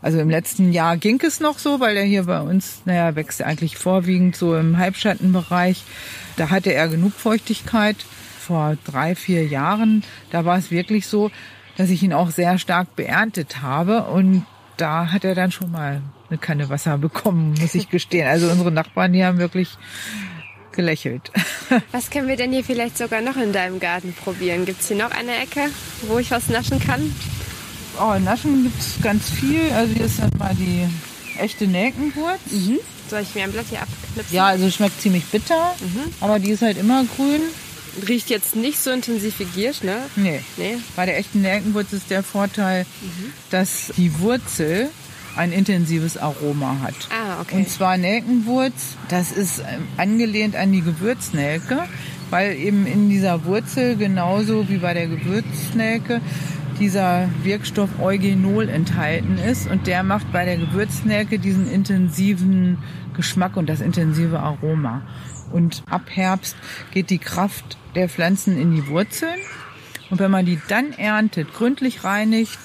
also 0.00 0.18
im 0.20 0.30
letzten 0.30 0.72
Jahr 0.72 0.96
ging 0.96 1.20
es 1.22 1.38
noch 1.38 1.58
so, 1.58 1.80
weil 1.80 1.98
er 1.98 2.04
hier 2.04 2.22
bei 2.24 2.40
uns, 2.40 2.80
naja, 2.86 3.14
wächst 3.14 3.40
er 3.40 3.46
eigentlich 3.46 3.76
vorwiegend 3.76 4.36
so 4.36 4.56
im 4.56 4.78
Halbschattenbereich. 4.78 5.82
Da 6.36 6.48
hatte 6.48 6.72
er 6.72 6.88
genug 6.88 7.12
Feuchtigkeit. 7.12 7.96
Vor 8.46 8.76
drei, 8.84 9.14
vier 9.14 9.46
Jahren, 9.46 10.04
da 10.30 10.44
war 10.44 10.58
es 10.58 10.70
wirklich 10.70 11.06
so, 11.06 11.30
dass 11.76 11.88
ich 11.88 12.02
ihn 12.02 12.12
auch 12.12 12.30
sehr 12.30 12.58
stark 12.58 12.94
beerntet 12.94 13.62
habe. 13.62 14.04
Und 14.04 14.44
da 14.76 15.10
hat 15.12 15.24
er 15.24 15.34
dann 15.34 15.50
schon 15.50 15.70
mal 15.70 16.02
eine 16.28 16.38
Kanne 16.38 16.68
Wasser 16.68 16.98
bekommen, 16.98 17.54
muss 17.60 17.74
ich 17.74 17.88
gestehen. 17.88 18.26
Also 18.26 18.50
unsere 18.50 18.70
Nachbarn, 18.70 19.12
die 19.12 19.24
haben 19.24 19.38
wirklich 19.38 19.78
gelächelt. 20.72 21.30
Was 21.92 22.10
können 22.10 22.28
wir 22.28 22.36
denn 22.36 22.52
hier 22.52 22.64
vielleicht 22.64 22.98
sogar 22.98 23.22
noch 23.22 23.36
in 23.36 23.52
deinem 23.52 23.80
Garten 23.80 24.12
probieren? 24.12 24.66
Gibt's 24.66 24.88
hier 24.88 24.98
noch 24.98 25.10
eine 25.10 25.36
Ecke, 25.38 25.70
wo 26.02 26.18
ich 26.18 26.30
was 26.30 26.48
naschen 26.48 26.80
kann? 26.80 27.14
Oh, 27.98 28.18
Naschen 28.18 28.64
gibt's 28.64 28.96
ganz 29.02 29.30
viel. 29.30 29.70
Also 29.72 29.94
hier 29.94 30.06
ist 30.06 30.18
dann 30.18 30.30
mal 30.38 30.54
die 30.54 30.86
echte 31.38 31.66
Nelkenwurz. 31.66 32.40
Soll 33.08 33.20
ich 33.20 33.34
mir 33.34 33.44
ein 33.44 33.52
Blatt 33.52 33.66
hier 33.70 33.80
abknipsen? 33.82 34.34
Ja, 34.34 34.46
also 34.46 34.70
schmeckt 34.70 35.00
ziemlich 35.00 35.24
bitter, 35.26 35.74
aber 36.20 36.38
die 36.38 36.50
ist 36.50 36.62
halt 36.62 36.76
immer 36.76 37.04
grün. 37.16 37.42
Riecht 38.08 38.30
jetzt 38.30 38.56
nicht 38.56 38.78
so 38.78 38.90
intensiv 38.90 39.38
wie 39.38 39.44
Giersch, 39.44 39.82
ne? 39.82 39.96
Nee. 40.16 40.40
Nee. 40.56 40.76
Bei 40.96 41.06
der 41.06 41.18
echten 41.18 41.42
Nelkenwurz 41.42 41.92
ist 41.92 42.10
der 42.10 42.22
Vorteil, 42.22 42.86
dass 43.50 43.92
die 43.96 44.18
Wurzel 44.18 44.90
ein 45.36 45.52
intensives 45.52 46.16
Aroma 46.16 46.76
hat. 46.82 46.94
Ah, 47.10 47.40
okay. 47.40 47.56
Und 47.56 47.68
zwar 47.68 47.96
Nelkenwurz, 47.96 48.96
das 49.08 49.32
ist 49.32 49.60
ähm, 49.60 49.86
angelehnt 49.96 50.56
an 50.56 50.72
die 50.72 50.82
Gewürznelke, 50.82 51.84
weil 52.30 52.56
eben 52.56 52.86
in 52.86 53.08
dieser 53.08 53.44
Wurzel 53.44 53.96
genauso 53.96 54.68
wie 54.68 54.78
bei 54.78 54.94
der 54.94 55.08
Gewürznelke 55.08 56.20
dieser 56.78 57.28
Wirkstoff 57.42 57.88
Eugenol 58.00 58.68
enthalten 58.68 59.38
ist 59.38 59.68
und 59.68 59.86
der 59.86 60.02
macht 60.02 60.32
bei 60.32 60.44
der 60.44 60.56
Gewürznelke 60.56 61.38
diesen 61.38 61.70
intensiven 61.70 62.78
Geschmack 63.14 63.56
und 63.56 63.68
das 63.68 63.80
intensive 63.80 64.40
Aroma. 64.40 65.02
Und 65.54 65.84
ab 65.88 66.02
Herbst 66.08 66.56
geht 66.92 67.10
die 67.10 67.18
Kraft 67.18 67.76
der 67.94 68.08
Pflanzen 68.08 68.60
in 68.60 68.74
die 68.74 68.88
Wurzeln 68.88 69.38
und 70.10 70.18
wenn 70.18 70.32
man 70.32 70.44
die 70.44 70.60
dann 70.66 70.92
erntet, 70.92 71.54
gründlich 71.54 72.02
reinigt, 72.02 72.58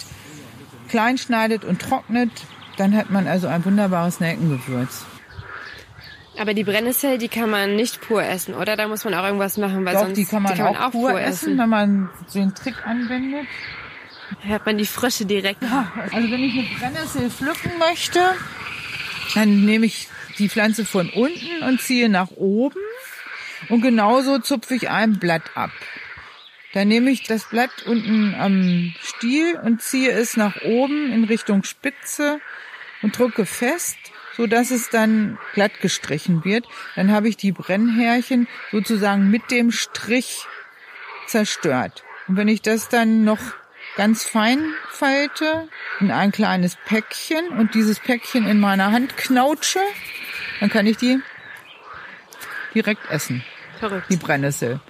klein 0.89 1.19
schneidet 1.19 1.63
und 1.63 1.79
trocknet, 1.79 2.31
dann 2.77 2.95
hat 2.95 3.11
man 3.11 3.27
also 3.27 3.47
ein 3.47 3.63
wunderbares 3.63 4.19
Nelkengewürz. 4.19 5.05
Aber 6.39 6.55
die 6.55 6.63
Brennnessel, 6.63 7.19
die 7.19 7.27
kann 7.27 7.51
man 7.51 7.75
nicht 7.75 8.01
pur 8.01 8.23
essen, 8.23 8.55
oder? 8.55 8.75
Da 8.75 8.87
muss 8.87 9.03
man 9.03 9.13
auch 9.13 9.23
irgendwas 9.23 9.57
machen, 9.57 9.85
weil 9.85 9.93
Doch, 9.93 10.05
sonst 10.05 10.17
die 10.17 10.25
kann 10.25 10.41
man, 10.41 10.59
auch, 10.59 10.89
pur 10.89 11.21
essen, 11.21 11.59
wenn 11.59 11.69
man 11.69 12.09
den 12.33 12.55
Trick 12.55 12.87
anwendet. 12.87 13.45
Hört 14.41 14.65
man 14.65 14.79
die 14.79 14.87
Frische 14.87 15.25
direkt. 15.25 15.61
Also 15.61 16.31
wenn 16.31 16.43
ich 16.43 16.57
eine 16.57 16.67
Brennnessel 16.79 17.29
pflücken 17.29 17.77
möchte, 17.77 18.19
dann 19.35 19.65
nehme 19.65 19.85
ich 19.85 20.07
die 20.39 20.49
Pflanze 20.49 20.85
von 20.85 21.09
unten 21.09 21.63
und 21.63 21.81
ziehe 21.81 22.09
nach 22.09 22.31
oben 22.31 22.79
und 23.67 23.81
genauso 23.81 24.39
zupfe 24.39 24.75
ich 24.75 24.89
ein 24.89 25.19
Blatt 25.19 25.43
ab. 25.55 25.71
Dann 26.73 26.87
nehme 26.87 27.09
ich 27.09 27.23
das 27.23 27.49
Blatt 27.49 27.83
unten 27.85 28.35
am 28.35 28.93
Stiel 29.01 29.59
und 29.63 29.81
ziehe 29.81 30.11
es 30.11 30.37
nach 30.37 30.61
oben 30.61 31.11
in 31.11 31.23
Richtung 31.23 31.63
Spitze 31.63 32.39
und 33.01 33.17
drücke 33.17 33.45
fest, 33.45 33.97
so 34.37 34.47
dass 34.47 34.71
es 34.71 34.89
dann 34.89 35.37
glatt 35.53 35.81
gestrichen 35.81 36.45
wird. 36.45 36.67
Dann 36.95 37.11
habe 37.11 37.27
ich 37.27 37.37
die 37.37 37.51
Brennhärchen 37.51 38.47
sozusagen 38.71 39.29
mit 39.29 39.51
dem 39.51 39.71
Strich 39.71 40.45
zerstört. 41.27 42.03
Und 42.27 42.37
wenn 42.37 42.47
ich 42.47 42.61
das 42.61 42.87
dann 42.87 43.23
noch 43.23 43.39
ganz 43.95 44.23
fein 44.23 44.63
falte 44.91 45.67
in 45.99 46.11
ein 46.11 46.31
kleines 46.31 46.77
Päckchen 46.85 47.49
und 47.49 47.73
dieses 47.73 47.99
Päckchen 47.99 48.47
in 48.47 48.59
meiner 48.59 48.91
Hand 48.91 49.17
knautsche, 49.17 49.81
dann 50.59 50.69
kann 50.69 50.85
ich 50.87 50.97
die 50.97 51.19
direkt 52.73 53.09
essen. 53.09 53.43
Verrückt. 53.79 54.07
die 54.09 54.17
Brennnessel. 54.17 54.81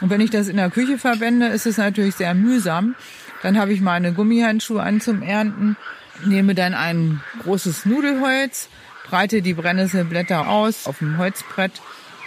Und 0.00 0.10
wenn 0.10 0.20
ich 0.20 0.30
das 0.30 0.48
in 0.48 0.56
der 0.56 0.70
Küche 0.70 0.98
verwende, 0.98 1.48
ist 1.48 1.66
es 1.66 1.76
natürlich 1.76 2.16
sehr 2.16 2.34
mühsam. 2.34 2.94
Dann 3.42 3.58
habe 3.58 3.72
ich 3.72 3.80
meine 3.80 4.12
Gummihandschuhe 4.12 4.82
an 4.82 5.00
zum 5.00 5.22
Ernten, 5.22 5.76
nehme 6.24 6.54
dann 6.54 6.74
ein 6.74 7.22
großes 7.42 7.84
Nudelholz, 7.86 8.68
breite 9.08 9.42
die 9.42 9.54
Brennnesselblätter 9.54 10.48
aus 10.48 10.86
auf 10.86 10.98
dem 10.98 11.18
Holzbrett 11.18 11.72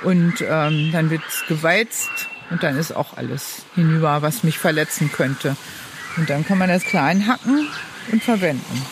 und 0.04 0.36
ähm, 0.42 0.92
dann 0.92 1.10
wird's 1.10 1.44
gewalzt 1.48 2.28
und 2.50 2.64
dann 2.64 2.78
ist 2.78 2.96
auch 2.96 3.18
alles 3.18 3.64
hinüber, 3.76 4.22
was 4.22 4.44
mich 4.44 4.60
verletzen 4.60 5.12
könnte. 5.12 5.56
Und 6.18 6.30
dann 6.30 6.46
kann 6.46 6.58
man 6.58 6.70
das 6.70 6.84
klein 6.84 7.28
hacken 7.28 7.68
und 8.12 8.24
verwenden. 8.24 8.86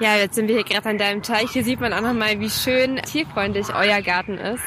Ja, 0.00 0.16
jetzt 0.16 0.34
sind 0.34 0.48
wir 0.48 0.54
hier 0.54 0.64
gerade 0.64 0.88
an 0.88 0.96
deinem 0.96 1.22
Teich. 1.22 1.50
Hier 1.50 1.62
sieht 1.62 1.78
man 1.78 1.92
auch 1.92 2.00
nochmal, 2.00 2.40
wie 2.40 2.48
schön 2.48 2.96
tierfreundlich 2.96 3.66
euer 3.74 4.00
Garten 4.00 4.38
ist. 4.38 4.64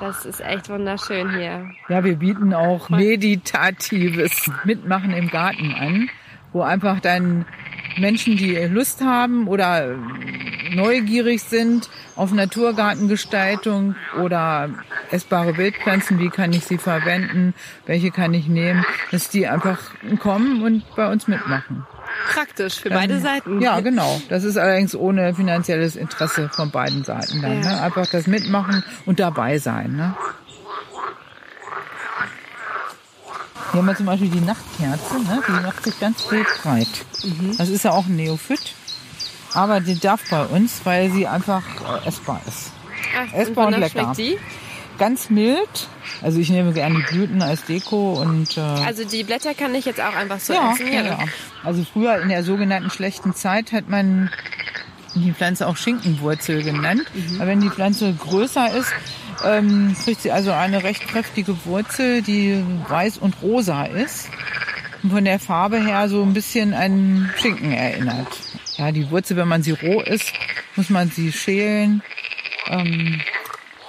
Das 0.00 0.24
ist 0.24 0.40
echt 0.40 0.70
wunderschön 0.70 1.36
hier. 1.36 1.70
Ja, 1.90 2.02
wir 2.02 2.16
bieten 2.16 2.54
auch 2.54 2.88
meditatives 2.88 4.50
Mitmachen 4.64 5.12
im 5.12 5.28
Garten 5.28 5.74
an, 5.74 6.08
wo 6.54 6.62
einfach 6.62 7.00
dann 7.00 7.44
Menschen, 7.98 8.38
die 8.38 8.56
Lust 8.56 9.02
haben 9.02 9.48
oder 9.48 9.96
neugierig 10.72 11.42
sind 11.42 11.90
auf 12.16 12.32
Naturgartengestaltung 12.32 13.96
oder 14.22 14.70
essbare 15.10 15.58
Wildpflanzen, 15.58 16.18
wie 16.18 16.30
kann 16.30 16.54
ich 16.54 16.64
sie 16.64 16.78
verwenden, 16.78 17.52
welche 17.84 18.10
kann 18.10 18.32
ich 18.32 18.48
nehmen, 18.48 18.84
dass 19.10 19.28
die 19.28 19.46
einfach 19.46 19.78
kommen 20.20 20.62
und 20.62 20.84
bei 20.96 21.10
uns 21.10 21.28
mitmachen. 21.28 21.86
Praktisch 22.32 22.80
für 22.80 22.90
beide 22.90 23.14
Ähm, 23.14 23.22
Seiten. 23.22 23.60
Ja, 23.60 23.80
genau. 23.80 24.20
Das 24.28 24.44
ist 24.44 24.56
allerdings 24.56 24.94
ohne 24.94 25.34
finanzielles 25.34 25.96
Interesse 25.96 26.48
von 26.50 26.70
beiden 26.70 27.04
Seiten 27.04 27.42
dann. 27.42 27.62
Ja. 27.62 27.70
Ne? 27.74 27.82
Einfach 27.82 28.06
das 28.06 28.26
Mitmachen 28.26 28.82
und 29.06 29.20
dabei 29.20 29.58
sein. 29.58 29.96
Ne? 29.96 30.14
Hier 33.72 33.80
haben 33.80 33.86
wir 33.86 33.96
zum 33.96 34.06
Beispiel 34.06 34.28
die 34.28 34.40
Nachtkerze, 34.40 35.14
ne? 35.24 35.42
die 35.48 35.52
macht 35.52 35.82
sich 35.84 35.98
ganz 35.98 36.30
wild 36.30 36.46
breit. 36.62 36.86
Mhm. 37.24 37.56
Das 37.58 37.68
ist 37.68 37.84
ja 37.84 37.90
auch 37.90 38.06
ein 38.06 38.16
Neophyt. 38.16 38.60
Aber 39.52 39.80
die 39.80 39.98
darf 39.98 40.20
bei 40.30 40.44
uns, 40.44 40.80
weil 40.84 41.10
sie 41.10 41.26
einfach 41.26 41.62
äh, 42.04 42.08
essbar 42.08 42.40
ist. 42.46 42.72
Ach, 43.16 43.32
essbar 43.32 43.66
und 43.68 43.74
wonach 43.74 43.92
lecker. 43.94 44.14
schmeckt 44.14 44.18
die? 44.18 44.38
Ganz 44.98 45.28
mild. 45.30 45.88
Also 46.22 46.38
ich 46.38 46.50
nehme 46.50 46.72
gerne 46.72 46.96
die 46.96 47.14
Blüten 47.14 47.42
als 47.42 47.64
Deko 47.64 48.14
und 48.20 48.56
äh, 48.56 48.60
Also 48.60 49.04
die 49.04 49.24
Blätter 49.24 49.54
kann 49.54 49.74
ich 49.74 49.84
jetzt 49.84 50.00
auch 50.00 50.14
einfach 50.14 50.38
so 50.40 50.52
ja, 50.52 50.72
essen. 50.72 50.92
ja, 50.92 51.02
ja. 51.02 51.18
Also 51.64 51.84
früher 51.84 52.20
in 52.20 52.28
der 52.28 52.44
sogenannten 52.44 52.90
schlechten 52.90 53.34
Zeit 53.34 53.72
hat 53.72 53.88
man 53.88 54.30
die 55.14 55.32
Pflanze 55.32 55.66
auch 55.66 55.76
Schinkenwurzel 55.76 56.62
genannt. 56.62 57.04
Aber 57.36 57.46
wenn 57.48 57.60
die 57.60 57.70
Pflanze 57.70 58.12
größer 58.12 58.74
ist, 58.74 58.92
ähm, 59.44 59.94
kriegt 60.04 60.22
sie 60.22 60.32
also 60.32 60.52
eine 60.52 60.82
recht 60.84 61.06
kräftige 61.08 61.56
Wurzel, 61.64 62.22
die 62.22 62.62
weiß 62.88 63.18
und 63.18 63.34
rosa 63.42 63.84
ist. 63.84 64.28
Und 65.02 65.10
von 65.10 65.24
der 65.24 65.38
Farbe 65.38 65.78
her 65.84 66.08
so 66.08 66.22
ein 66.22 66.32
bisschen 66.34 66.72
an 66.72 67.30
Schinken 67.36 67.72
erinnert. 67.72 68.28
Ja, 68.76 68.90
die 68.90 69.10
Wurzel, 69.10 69.36
wenn 69.36 69.48
man 69.48 69.62
sie 69.62 69.72
roh 69.72 70.00
isst, 70.00 70.32
muss 70.76 70.88
man 70.90 71.10
sie 71.10 71.30
schälen. 71.32 72.02
Ähm, 72.68 73.20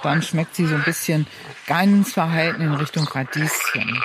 dann 0.06 0.22
schmeckt 0.22 0.54
sie 0.54 0.66
so 0.66 0.74
ein 0.74 0.84
bisschen 0.84 1.26
ganz 1.66 2.12
verhalten 2.12 2.62
in 2.62 2.72
Richtung 2.74 3.04
Radieschen. 3.04 4.02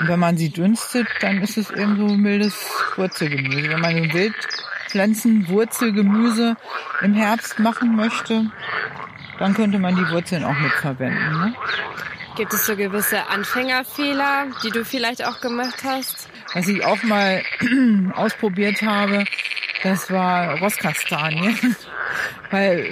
Und 0.00 0.08
wenn 0.08 0.18
man 0.18 0.36
sie 0.36 0.50
dünstet, 0.50 1.06
dann 1.20 1.40
ist 1.42 1.56
es 1.56 1.70
eben 1.70 1.96
so 1.96 2.08
mildes 2.14 2.54
Wurzelgemüse. 2.96 3.68
Wenn 3.68 3.80
man 3.80 3.96
so 3.96 4.02
Wildpflanzenwurzelgemüse 4.14 6.56
im 7.02 7.14
Herbst 7.14 7.58
machen 7.58 7.96
möchte, 7.96 8.50
dann 9.38 9.54
könnte 9.54 9.78
man 9.78 9.96
die 9.96 10.08
Wurzeln 10.10 10.44
auch 10.44 10.58
mitverwenden. 10.58 11.32
Ne? 11.32 11.54
Gibt 12.36 12.52
es 12.54 12.66
so 12.66 12.76
gewisse 12.76 13.28
Anfängerfehler, 13.28 14.46
die 14.64 14.70
du 14.70 14.84
vielleicht 14.84 15.24
auch 15.24 15.40
gemacht 15.40 15.82
hast? 15.84 16.28
Was 16.54 16.66
ich 16.66 16.84
auch 16.84 17.02
mal 17.02 17.42
ausprobiert 18.14 18.82
habe, 18.82 19.24
das 19.82 20.10
war 20.10 20.58
Rosskastanien. 20.58 21.76
Weil 22.50 22.90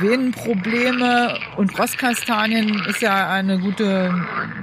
Venenprobleme 0.00 1.38
und 1.56 1.78
Rosskastanien 1.78 2.84
ist 2.86 3.00
ja 3.02 3.30
eine 3.30 3.58
gute 3.58 4.14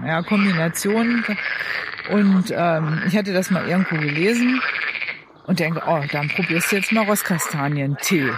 ja, 0.05 0.21
Kombination. 0.23 1.23
Und 2.09 2.53
ähm, 2.55 3.03
ich 3.07 3.15
hatte 3.17 3.33
das 3.33 3.51
mal 3.51 3.67
irgendwo 3.67 3.95
gelesen 3.95 4.61
und 5.45 5.59
denke, 5.59 5.81
oh, 5.87 6.01
dann 6.11 6.29
probierst 6.29 6.71
du 6.71 6.77
jetzt 6.77 6.91
mal 6.91 7.05
Rosskastanientee. 7.05 8.31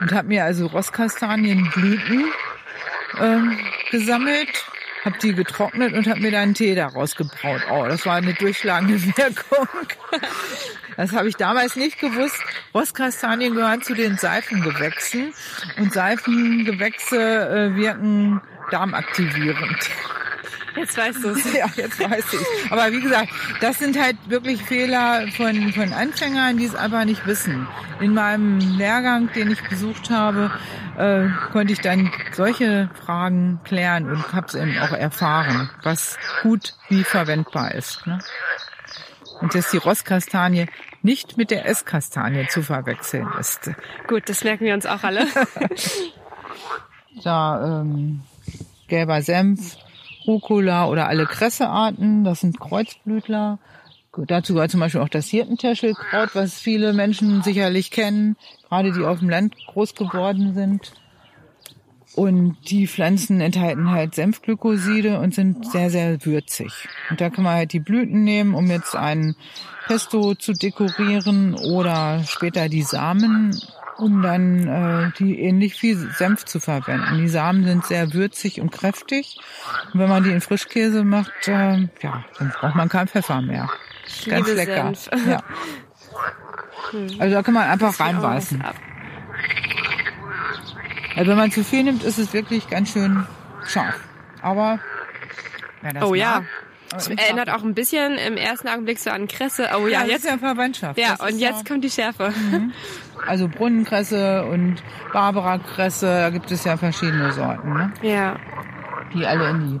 Und 0.00 0.12
habe 0.12 0.28
mir 0.28 0.44
also 0.44 0.66
Rosskastanienblüten 0.66 2.24
ähm, 3.20 3.58
gesammelt, 3.90 4.66
habe 5.06 5.18
die 5.18 5.34
getrocknet 5.34 5.94
und 5.94 6.06
habe 6.08 6.20
mir 6.20 6.32
dann 6.32 6.42
einen 6.42 6.54
Tee 6.54 6.74
daraus 6.74 7.14
gebraut. 7.14 7.62
Oh, 7.70 7.86
das 7.88 8.04
war 8.04 8.16
eine 8.16 8.34
durchschlagende 8.34 9.00
Wirkung. 9.16 9.68
Das 10.96 11.12
habe 11.12 11.28
ich 11.28 11.36
damals 11.36 11.76
nicht 11.76 11.98
gewusst. 11.98 12.42
Rosskastanien 12.74 13.54
gehören 13.54 13.82
zu 13.82 13.94
den 13.94 14.18
Seifengewächsen 14.18 15.32
und 15.78 15.92
Seifengewächse 15.92 17.16
äh, 17.16 17.76
wirken 17.76 18.40
darmaktivierend. 18.70 19.90
Jetzt 20.76 20.96
weißt 20.96 21.24
du 21.24 21.30
es. 21.30 21.54
Ja, 21.54 21.66
jetzt 21.76 21.98
weiß 21.98 22.24
ich. 22.32 22.72
Aber 22.72 22.92
wie 22.92 23.00
gesagt, 23.00 23.28
das 23.60 23.78
sind 23.78 23.98
halt 23.98 24.16
wirklich 24.28 24.62
Fehler 24.62 25.26
von, 25.36 25.72
von 25.72 25.92
Anfängern, 25.92 26.58
die 26.58 26.66
es 26.66 26.74
einfach 26.74 27.04
nicht 27.04 27.26
wissen. 27.26 27.66
In 28.00 28.14
meinem 28.14 28.58
Lehrgang, 28.58 29.32
den 29.32 29.50
ich 29.50 29.62
besucht 29.68 30.10
habe, 30.10 30.50
äh, 30.98 31.28
konnte 31.52 31.72
ich 31.72 31.80
dann 31.80 32.12
solche 32.32 32.90
Fragen 33.04 33.60
klären 33.64 34.10
und 34.10 34.32
habe 34.32 34.46
es 34.48 34.54
eben 34.54 34.78
auch 34.78 34.92
erfahren, 34.92 35.70
was 35.82 36.18
gut 36.42 36.74
wie 36.88 37.04
verwendbar 37.04 37.74
ist. 37.74 38.06
Ne? 38.06 38.18
Und 39.40 39.54
dass 39.54 39.70
die 39.70 39.78
Rosskastanie 39.78 40.66
nicht 41.02 41.38
mit 41.38 41.50
der 41.50 41.66
Esskastanie 41.66 42.48
zu 42.48 42.62
verwechseln 42.62 43.28
ist. 43.38 43.70
Gut, 44.08 44.28
das 44.28 44.44
merken 44.44 44.64
wir 44.64 44.74
uns 44.74 44.86
auch 44.86 45.02
alle. 45.02 45.26
Da 47.24 47.80
ähm, 47.80 48.20
gelber 48.88 49.22
Senf, 49.22 49.76
Rucola 50.26 50.88
oder 50.88 51.08
alle 51.08 51.26
Kressearten, 51.26 52.24
das 52.24 52.40
sind 52.40 52.60
Kreuzblütler. 52.60 53.58
Dazu 54.26 54.54
gehört 54.54 54.70
zum 54.70 54.80
Beispiel 54.80 55.02
auch 55.02 55.10
das 55.10 55.28
Hirtentäschelkraut, 55.28 56.34
was 56.34 56.58
viele 56.58 56.94
Menschen 56.94 57.42
sicherlich 57.42 57.90
kennen, 57.90 58.36
gerade 58.68 58.92
die 58.92 59.04
auf 59.04 59.18
dem 59.18 59.28
Land 59.28 59.54
groß 59.66 59.94
geworden 59.94 60.54
sind. 60.54 60.92
Und 62.14 62.56
die 62.70 62.86
Pflanzen 62.86 63.42
enthalten 63.42 63.90
halt 63.90 64.14
Senfglykoside 64.14 65.20
und 65.20 65.34
sind 65.34 65.70
sehr, 65.70 65.90
sehr 65.90 66.24
würzig. 66.24 66.88
Und 67.10 67.20
da 67.20 67.28
kann 67.28 67.44
man 67.44 67.56
halt 67.56 67.74
die 67.74 67.80
Blüten 67.80 68.24
nehmen, 68.24 68.54
um 68.54 68.70
jetzt 68.70 68.96
ein 68.96 69.36
Pesto 69.86 70.34
zu 70.34 70.54
dekorieren 70.54 71.54
oder 71.54 72.24
später 72.24 72.70
die 72.70 72.82
Samen, 72.82 73.54
um 73.98 74.22
dann 74.22 74.66
äh, 74.66 75.10
die 75.18 75.40
ähnlich 75.40 75.82
wie 75.82 75.94
Senf 75.94 76.44
zu 76.44 76.60
verwenden. 76.60 77.18
Die 77.18 77.28
Samen 77.28 77.64
sind 77.64 77.86
sehr 77.86 78.12
würzig 78.12 78.60
und 78.60 78.70
kräftig. 78.70 79.38
Und 79.92 80.00
wenn 80.00 80.08
man 80.08 80.22
die 80.22 80.30
in 80.30 80.40
Frischkäse 80.40 81.04
macht, 81.04 81.48
äh, 81.48 81.88
ja, 82.02 82.24
dann 82.38 82.52
braucht 82.58 82.74
man 82.74 82.88
keinen 82.88 83.08
Pfeffer 83.08 83.40
mehr. 83.40 83.68
Ich 84.06 84.26
Ganz 84.26 84.52
lecker. 84.52 84.94
Senf. 84.94 85.26
Ja. 85.26 85.42
Also 87.18 87.34
da 87.34 87.42
kann 87.42 87.54
man 87.54 87.68
einfach 87.68 87.98
reinbeißen. 87.98 88.62
Also 91.16 91.30
wenn 91.30 91.36
man 91.36 91.50
zu 91.50 91.64
viel 91.64 91.82
nimmt, 91.82 92.04
ist 92.04 92.18
es 92.18 92.32
wirklich 92.32 92.68
ganz 92.68 92.92
schön 92.92 93.26
scharf. 93.66 93.98
Aber 94.40 94.78
wer 95.82 95.94
das 95.94 96.04
Oh 96.04 96.14
ja. 96.14 96.44
Es 96.96 97.08
erinnert 97.08 97.50
auch 97.50 97.62
ein 97.62 97.74
bisschen 97.74 98.16
im 98.18 98.36
ersten 98.36 98.68
Augenblick 98.68 98.98
so 98.98 99.10
an 99.10 99.28
Kresse. 99.28 99.68
Oh 99.78 99.86
ja, 99.86 100.00
das 100.00 100.08
jetzt. 100.08 100.24
ist 100.24 100.30
ja 100.30 100.38
Verwandtschaft. 100.38 100.98
Ja, 100.98 101.16
Das 101.18 101.32
und 101.32 101.38
jetzt 101.38 101.66
kommt 101.66 101.84
die 101.84 101.90
Schärfe. 101.90 102.32
also 103.26 103.48
Brunnenkresse 103.48 104.44
und 104.46 104.82
Barbara-Kresse, 105.12 106.06
da 106.06 106.30
gibt 106.30 106.50
es 106.50 106.64
ja 106.64 106.76
verschiedene 106.76 107.32
Sorten, 107.32 107.72
ne? 107.72 107.92
Ja. 108.02 108.36
die 109.14 109.26
alle 109.26 109.50
in 109.50 109.80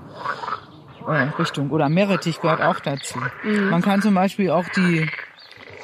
äh, 1.10 1.28
Richtung 1.38 1.70
oder 1.70 1.88
Meerrettich 1.88 2.40
gehört 2.40 2.60
auch 2.60 2.80
dazu. 2.80 3.18
Man 3.44 3.82
kann 3.82 4.02
zum 4.02 4.14
Beispiel 4.14 4.50
auch 4.50 4.68
die 4.74 5.08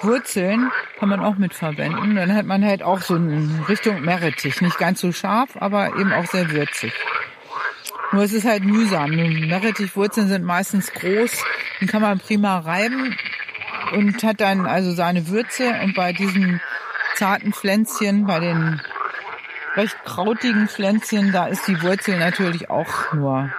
Wurzeln 0.03 0.71
kann 0.99 1.09
man 1.09 1.21
auch 1.21 1.37
mit 1.37 1.55
verwenden. 1.55 2.17
Dann 2.17 2.35
hat 2.35 2.45
man 2.47 2.65
halt 2.65 2.83
auch 2.83 3.01
so 3.01 3.15
eine 3.15 3.49
Richtung 3.69 4.01
Meerrettich. 4.03 4.61
Nicht 4.61 4.79
ganz 4.79 5.01
so 5.01 5.13
scharf, 5.13 5.51
aber 5.61 5.97
eben 5.97 6.13
auch 6.13 6.27
sehr 6.27 6.51
würzig. 6.51 6.93
Nur 8.13 8.25
es 8.25 8.33
ist 8.33 8.47
halt 8.47 8.65
mühsam. 8.65 9.11
Meerrettichwurzeln 9.11 10.29
sind 10.29 10.45
meistens 10.45 10.93
groß. 10.93 11.45
Die 11.81 11.87
kann 11.87 12.03
man 12.03 12.19
prima 12.19 12.59
reiben 12.59 13.17
und 13.93 14.23
hat 14.23 14.41
dann 14.41 14.67
also 14.67 14.93
seine 14.93 15.29
Würze. 15.29 15.69
Und 15.83 15.95
bei 15.95 16.13
diesen 16.13 16.61
zarten 17.15 17.53
Pflänzchen, 17.53 18.27
bei 18.27 18.41
den 18.41 18.81
recht 19.77 19.97
krautigen 20.05 20.69
Pflänzchen, 20.69 21.33
da 21.33 21.47
ist 21.47 21.67
die 21.67 21.81
Wurzel 21.83 22.19
natürlich 22.19 22.69
auch 22.69 23.13
nur 23.15 23.51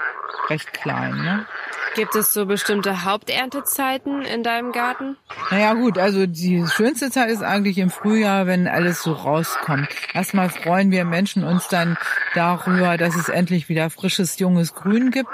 recht 0.50 0.72
klein. 0.74 1.16
Ne? 1.16 1.46
Gibt 1.96 2.16
es 2.16 2.34
so 2.34 2.46
bestimmte 2.46 3.04
Haupterntezeiten 3.04 4.24
in 4.24 4.44
deinem 4.44 4.72
Garten? 4.72 5.18
Naja 5.52 5.74
gut, 5.74 5.98
also 5.98 6.26
die 6.26 6.66
schönste 6.68 7.12
Zeit 7.12 7.30
ist 7.30 7.44
eigentlich 7.44 7.78
im 7.78 7.90
Frühjahr, 7.92 8.48
wenn 8.48 8.68
alles 8.68 9.04
so 9.04 9.14
rauskommt. 9.14 9.88
Erstmal 10.14 10.50
freuen 10.50 10.92
wir 10.92 11.06
Menschen 11.06 11.44
uns 11.44 11.68
dann 11.68 11.98
darüber, 12.34 12.98
dass 12.98 13.16
es 13.16 13.30
endlich 13.30 13.70
wieder 13.70 13.90
frisches, 13.90 14.40
junges 14.40 14.74
Grün 14.74 15.12
gibt. 15.12 15.30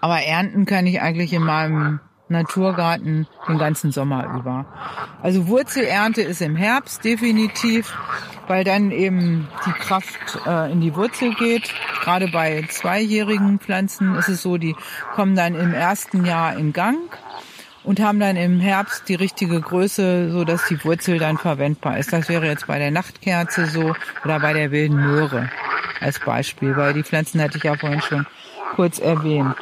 Aber 0.00 0.20
ernten 0.20 0.66
kann 0.66 0.86
ich 0.86 1.00
eigentlich 1.00 1.32
in 1.32 1.42
meinem 1.42 2.00
Naturgarten 2.28 3.26
den 3.48 3.58
ganzen 3.58 3.92
Sommer 3.92 4.34
über. 4.36 4.66
Also 5.22 5.46
Wurzelernte 5.46 6.22
ist 6.22 6.42
im 6.42 6.56
Herbst 6.56 7.04
definitiv, 7.04 7.96
weil 8.48 8.64
dann 8.64 8.90
eben 8.90 9.48
die 9.66 9.72
Kraft 9.72 10.38
äh, 10.46 10.70
in 10.72 10.80
die 10.80 10.94
Wurzel 10.94 11.34
geht. 11.34 11.72
Gerade 12.02 12.28
bei 12.28 12.64
zweijährigen 12.68 13.58
Pflanzen 13.58 14.14
ist 14.16 14.28
es 14.28 14.42
so, 14.42 14.56
die 14.56 14.76
kommen 15.14 15.36
dann 15.36 15.54
im 15.54 15.72
ersten 15.72 16.24
Jahr 16.24 16.56
in 16.56 16.72
Gang 16.72 16.98
und 17.86 18.00
haben 18.00 18.18
dann 18.18 18.36
im 18.36 18.58
Herbst 18.58 19.08
die 19.08 19.14
richtige 19.14 19.60
Größe, 19.60 20.30
so 20.30 20.44
dass 20.44 20.66
die 20.66 20.82
Wurzel 20.84 21.18
dann 21.18 21.38
verwendbar 21.38 21.98
ist. 21.98 22.12
Das 22.12 22.28
wäre 22.28 22.46
jetzt 22.46 22.66
bei 22.66 22.78
der 22.78 22.90
Nachtkerze 22.90 23.66
so 23.66 23.94
oder 24.24 24.40
bei 24.40 24.52
der 24.52 24.72
wilden 24.72 24.96
Möhre 24.96 25.48
als 26.00 26.18
Beispiel, 26.18 26.76
weil 26.76 26.92
die 26.92 27.04
Pflanzen 27.04 27.40
hatte 27.40 27.58
ich 27.58 27.64
ja 27.64 27.76
vorhin 27.76 28.02
schon 28.02 28.26
kurz 28.74 28.98
erwähnt. 28.98 29.54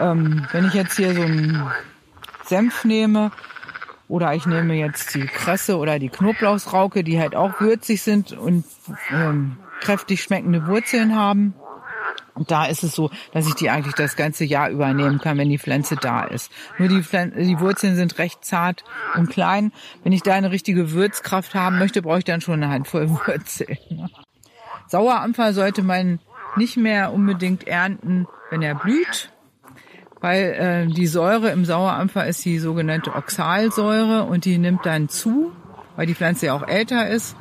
Ähm, 0.00 0.46
wenn 0.52 0.66
ich 0.66 0.74
jetzt 0.74 0.96
hier 0.96 1.14
so 1.14 1.22
einen 1.22 1.70
Senf 2.44 2.84
nehme, 2.84 3.30
oder 4.08 4.34
ich 4.34 4.46
nehme 4.46 4.74
jetzt 4.74 5.14
die 5.14 5.26
Kresse 5.26 5.78
oder 5.78 5.98
die 5.98 6.08
Knoblauchsrauke, 6.08 7.04
die 7.04 7.18
halt 7.18 7.34
auch 7.34 7.60
würzig 7.60 8.02
sind 8.02 8.32
und 8.32 8.64
ähm, 9.10 9.56
kräftig 9.80 10.22
schmeckende 10.22 10.66
Wurzeln 10.66 11.16
haben. 11.16 11.54
Und 12.34 12.50
da 12.50 12.66
ist 12.66 12.82
es 12.82 12.94
so, 12.94 13.10
dass 13.32 13.46
ich 13.46 13.54
die 13.54 13.70
eigentlich 13.70 13.94
das 13.94 14.16
ganze 14.16 14.44
Jahr 14.44 14.68
übernehmen 14.68 15.20
kann, 15.20 15.38
wenn 15.38 15.48
die 15.48 15.58
Pflanze 15.58 15.96
da 15.96 16.24
ist. 16.24 16.50
Nur 16.78 16.88
die, 16.88 17.02
Pflanze, 17.02 17.38
die 17.38 17.60
Wurzeln 17.60 17.94
sind 17.94 18.18
recht 18.18 18.44
zart 18.44 18.82
und 19.14 19.30
klein. 19.30 19.72
Wenn 20.02 20.12
ich 20.12 20.22
da 20.22 20.34
eine 20.34 20.50
richtige 20.50 20.90
Würzkraft 20.90 21.54
haben 21.54 21.78
möchte, 21.78 22.02
brauche 22.02 22.18
ich 22.18 22.24
dann 22.24 22.40
schon 22.40 22.62
eine 22.62 22.72
Handvoll 22.72 23.08
Wurzeln. 23.26 23.78
Sauerampfer 24.88 25.54
sollte 25.54 25.82
man 25.82 26.18
nicht 26.56 26.76
mehr 26.76 27.12
unbedingt 27.12 27.66
ernten, 27.66 28.26
wenn 28.50 28.62
er 28.62 28.74
blüht, 28.74 29.32
weil 30.24 30.54
äh, 30.54 30.86
die 30.86 31.06
Säure 31.06 31.50
im 31.50 31.66
Sauerampfer 31.66 32.26
ist 32.26 32.42
die 32.46 32.58
sogenannte 32.58 33.14
Oxalsäure 33.14 34.24
und 34.24 34.46
die 34.46 34.56
nimmt 34.56 34.86
dann 34.86 35.10
zu, 35.10 35.52
weil 35.96 36.06
die 36.06 36.14
Pflanze 36.14 36.46
ja 36.46 36.54
auch 36.54 36.66
älter 36.66 37.10
ist. 37.10 37.36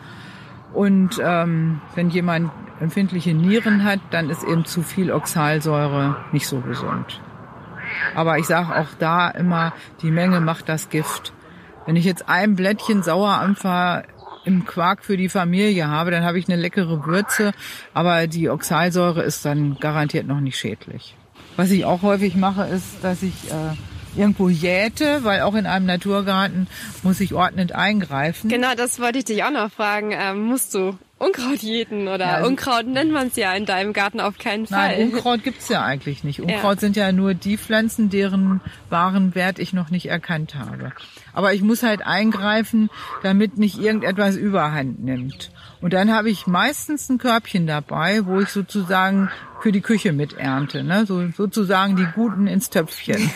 Und 0.74 1.12
ähm, 1.24 1.80
wenn 1.96 2.10
jemand 2.10 2.52
empfindliche 2.82 3.34
Nieren 3.34 3.86
hat, 3.86 4.02
dann 4.10 4.30
ist 4.30 4.44
eben 4.44 4.66
zu 4.66 4.82
viel 4.82 5.14
Oxalsäure 5.14 6.18
nicht 6.34 6.46
so 6.46 6.60
gesund. 6.60 7.22
Aber 8.16 8.38
ich 8.38 8.48
sage 8.48 8.76
auch 8.76 8.94
da 9.00 9.30
immer, 9.30 9.72
die 10.02 10.12
Menge 10.12 10.42
macht 10.42 10.68
das 10.68 10.90
Gift. 10.90 11.32
Wenn 11.86 11.96
ich 11.96 12.04
jetzt 12.04 12.28
ein 12.28 12.58
Blättchen 12.58 13.02
Sauerampfer 13.02 14.04
im 14.44 14.66
Quark 14.66 15.06
für 15.06 15.16
die 15.16 15.30
Familie 15.30 15.88
habe, 15.88 16.12
dann 16.12 16.26
habe 16.26 16.38
ich 16.38 16.50
eine 16.50 16.62
leckere 16.62 17.06
Würze, 17.06 17.54
aber 17.94 18.28
die 18.28 18.50
Oxalsäure 18.50 19.24
ist 19.24 19.46
dann 19.46 19.78
garantiert 19.80 20.28
noch 20.28 20.42
nicht 20.42 20.58
schädlich. 20.58 21.16
Was 21.56 21.72
ich 21.72 21.86
auch 21.86 22.02
häufig 22.02 22.36
mache, 22.36 22.64
ist, 22.64 23.04
dass 23.04 23.22
ich 23.24 23.34
äh, 23.52 24.20
irgendwo 24.20 24.50
jäte, 24.50 25.24
weil 25.24 25.42
auch 25.42 25.56
in 25.56 25.66
einem 25.66 25.86
Naturgarten 25.86 26.68
muss 27.04 27.20
ich 27.20 27.34
ordnend 27.34 27.74
eingreifen. 27.74 28.50
Genau, 28.50 28.74
das 28.76 29.00
wollte 29.00 29.20
ich 29.20 29.26
dich 29.26 29.44
auch 29.44 29.52
noch 29.52 29.72
fragen. 29.72 30.12
Ähm, 30.12 30.44
musst 30.46 30.74
du 30.74 30.98
Unkraut 31.20 31.60
jäten 31.60 32.08
oder 32.10 32.26
ja, 32.26 32.34
also 32.36 32.50
Unkraut 32.50 32.86
nennt 32.86 33.12
man 33.12 33.28
es 33.28 33.36
ja 33.38 33.54
in 33.54 33.66
deinem 33.66 33.94
Garten 33.94 34.20
auf 34.20 34.38
keinen 34.38 34.68
Fall. 34.68 34.98
Nein, 34.98 35.14
Unkraut 35.14 35.44
gibt's 35.44 35.70
ja 35.70 35.84
eigentlich 35.84 36.24
nicht. 36.24 36.42
Unkraut 36.42 36.76
ja. 36.76 36.80
sind 36.80 36.98
ja 36.98 37.12
nur 37.12 37.34
die 37.34 37.58
Pflanzen, 37.58 38.10
deren 38.10 38.60
wahren 38.90 39.34
Wert 39.34 39.60
ich 39.60 39.72
noch 39.74 39.90
nicht 39.90 40.08
erkannt 40.08 40.56
habe. 40.56 40.92
Aber 41.32 41.54
ich 41.54 41.62
muss 41.62 41.82
halt 41.82 42.06
eingreifen, 42.06 42.90
damit 43.22 43.58
nicht 43.58 43.80
irgendetwas 43.80 44.36
überhand 44.36 45.04
nimmt. 45.04 45.52
Und 45.84 45.92
dann 45.92 46.14
habe 46.14 46.30
ich 46.30 46.48
meistens 46.48 47.10
ein 47.10 47.18
Körbchen 47.18 47.68
dabei, 47.68 48.26
wo 48.26 48.40
ich 48.40 48.48
sozusagen 48.48 49.30
für 49.60 49.74
die 49.74 49.82
Küche 49.82 50.14
mit 50.14 50.32
ernte. 50.32 50.82
Ne? 50.82 51.06
So, 51.06 51.28
sozusagen 51.32 51.98
die 51.98 52.08
Guten 52.16 52.48
ins 52.48 52.70
Töpfchen. 52.70 53.30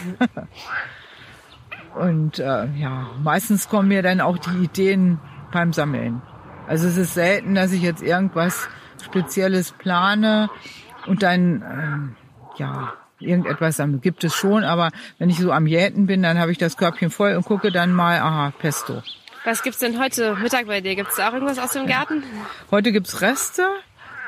Und 1.95 2.39
äh, 2.39 2.67
ja, 2.77 3.07
meistens 3.21 3.67
kommen 3.67 3.89
mir 3.89 4.01
dann 4.01 4.21
auch 4.21 4.37
die 4.37 4.63
Ideen 4.63 5.19
beim 5.51 5.73
Sammeln. 5.73 6.21
Also 6.67 6.87
es 6.87 6.95
ist 6.95 7.15
selten, 7.15 7.53
dass 7.53 7.73
ich 7.73 7.81
jetzt 7.81 8.01
irgendwas 8.01 8.69
Spezielles 9.03 9.73
plane 9.73 10.49
und 11.05 11.23
dann, 11.23 12.15
äh, 12.55 12.61
ja, 12.61 12.93
irgendetwas 13.19 13.75
sammle. 13.75 13.97
Gibt 13.97 14.23
es 14.23 14.33
schon, 14.33 14.63
aber 14.63 14.91
wenn 15.17 15.29
ich 15.29 15.37
so 15.37 15.51
am 15.51 15.67
Jäten 15.67 16.05
bin, 16.05 16.23
dann 16.23 16.39
habe 16.39 16.53
ich 16.53 16.57
das 16.57 16.77
Körbchen 16.77 17.09
voll 17.09 17.35
und 17.35 17.43
gucke 17.43 17.73
dann 17.73 17.91
mal, 17.91 18.21
aha, 18.21 18.53
Pesto. 18.57 19.01
Was 19.47 19.63
gibt's 19.63 19.79
denn 19.79 19.97
heute 19.97 20.35
Mittag 20.35 20.67
bei 20.67 20.81
dir? 20.81 20.93
Gibt's 20.93 21.17
auch 21.21 21.31
irgendwas 21.31 21.57
aus 21.57 21.71
dem 21.71 21.87
Garten? 21.87 22.21
Heute 22.69 22.91
gibt's 22.91 23.21
Reste. 23.21 23.65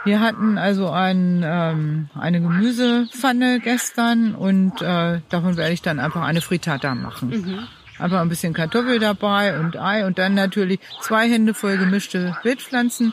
Wir 0.05 0.21
hatten 0.21 0.57
also 0.57 0.89
ein, 0.91 1.43
ähm, 1.45 2.09
eine 2.17 2.39
Gemüsepfanne 2.39 3.59
gestern 3.59 4.33
und 4.33 4.81
äh, 4.81 5.19
davon 5.27 5.57
werde 5.57 5.73
ich 5.73 5.81
dann 5.81 5.99
einfach 5.99 6.21
eine 6.21 6.39
Frittata 6.39 6.95
machen. 6.95 7.31
Mhm. 7.31 7.67
Einfach 7.97 8.21
ein 8.21 8.29
bisschen 8.29 8.53
Kartoffel 8.53 8.99
dabei 8.99 9.59
und 9.59 9.75
Ei 9.75 10.05
und 10.05 10.17
dann 10.19 10.35
natürlich 10.35 10.79
zwei 11.01 11.29
Hände 11.29 11.53
voll 11.53 11.75
gemischte 11.75 12.37
Wildpflanzen. 12.43 13.11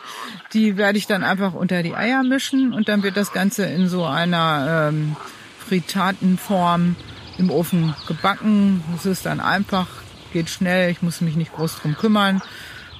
Die 0.52 0.76
werde 0.76 0.98
ich 0.98 1.08
dann 1.08 1.24
einfach 1.24 1.54
unter 1.54 1.82
die 1.82 1.96
Eier 1.96 2.22
mischen 2.22 2.72
und 2.72 2.88
dann 2.88 3.02
wird 3.02 3.16
das 3.16 3.32
Ganze 3.32 3.66
in 3.66 3.88
so 3.88 4.04
einer 4.04 4.90
ähm, 4.90 5.16
Fritatenform 5.58 6.94
im 7.36 7.50
Ofen 7.50 7.96
gebacken. 8.06 8.84
Es 8.94 9.06
ist 9.06 9.26
dann 9.26 9.40
einfach, 9.40 9.88
geht 10.32 10.50
schnell, 10.50 10.90
ich 10.90 11.02
muss 11.02 11.20
mich 11.20 11.36
nicht 11.36 11.54
groß 11.54 11.80
drum 11.80 11.96
kümmern 11.96 12.42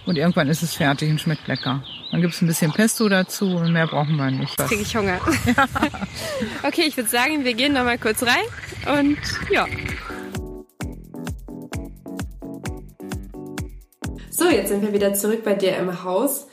und 0.06 0.16
irgendwann 0.16 0.48
ist 0.48 0.62
es 0.62 0.74
fertig 0.74 1.10
und 1.10 1.20
schmeckt 1.20 1.46
lecker. 1.48 1.82
Dann 2.12 2.20
gibt 2.20 2.34
es 2.34 2.40
ein 2.40 2.46
bisschen 2.46 2.72
Pesto 2.72 3.08
dazu 3.08 3.56
und 3.56 3.72
mehr 3.72 3.86
brauchen 3.86 4.16
wir 4.16 4.30
nicht. 4.30 4.58
Jetzt 4.58 4.68
kriege 4.68 4.82
ich 4.82 4.96
Hunger. 4.96 5.20
Ja. 5.56 5.66
okay, 6.62 6.84
ich 6.86 6.96
würde 6.96 7.10
sagen, 7.10 7.44
wir 7.44 7.54
gehen 7.54 7.72
noch 7.72 7.84
mal 7.84 7.98
kurz 7.98 8.22
rein 8.22 9.00
und 9.00 9.18
ja. 9.50 9.66
So, 14.30 14.48
jetzt 14.48 14.68
sind 14.68 14.82
wir 14.82 14.92
wieder 14.92 15.14
zurück 15.14 15.44
bei 15.44 15.54
dir 15.54 15.76
im 15.76 16.04
Haus. 16.04 16.46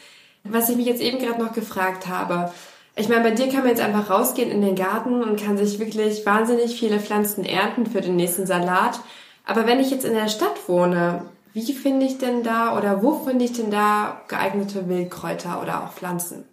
Was 0.45 0.69
ich 0.69 0.77
mich 0.77 0.85
jetzt 0.85 1.01
eben 1.01 1.19
gerade 1.19 1.41
noch 1.41 1.53
gefragt 1.53 2.07
habe. 2.07 2.51
Ich 2.95 3.09
meine, 3.09 3.23
bei 3.23 3.31
dir 3.31 3.47
kann 3.47 3.59
man 3.59 3.69
jetzt 3.69 3.81
einfach 3.81 4.09
rausgehen 4.09 4.51
in 4.51 4.61
den 4.61 4.75
Garten 4.75 5.23
und 5.23 5.41
kann 5.41 5.57
sich 5.57 5.79
wirklich 5.79 6.25
wahnsinnig 6.25 6.79
viele 6.79 6.99
Pflanzen 6.99 7.43
ernten 7.43 7.85
für 7.85 8.01
den 8.01 8.15
nächsten 8.15 8.45
Salat. 8.45 8.99
Aber 9.45 9.67
wenn 9.67 9.79
ich 9.79 9.91
jetzt 9.91 10.05
in 10.05 10.13
der 10.13 10.29
Stadt 10.29 10.67
wohne, 10.67 11.23
wie 11.53 11.73
finde 11.73 12.05
ich 12.05 12.17
denn 12.17 12.43
da 12.43 12.77
oder 12.77 13.03
wo 13.03 13.13
finde 13.13 13.45
ich 13.45 13.53
denn 13.53 13.69
da 13.69 14.21
geeignete 14.27 14.87
Wildkräuter 14.89 15.61
oder 15.61 15.83
auch 15.83 15.91
Pflanzen? 15.91 16.45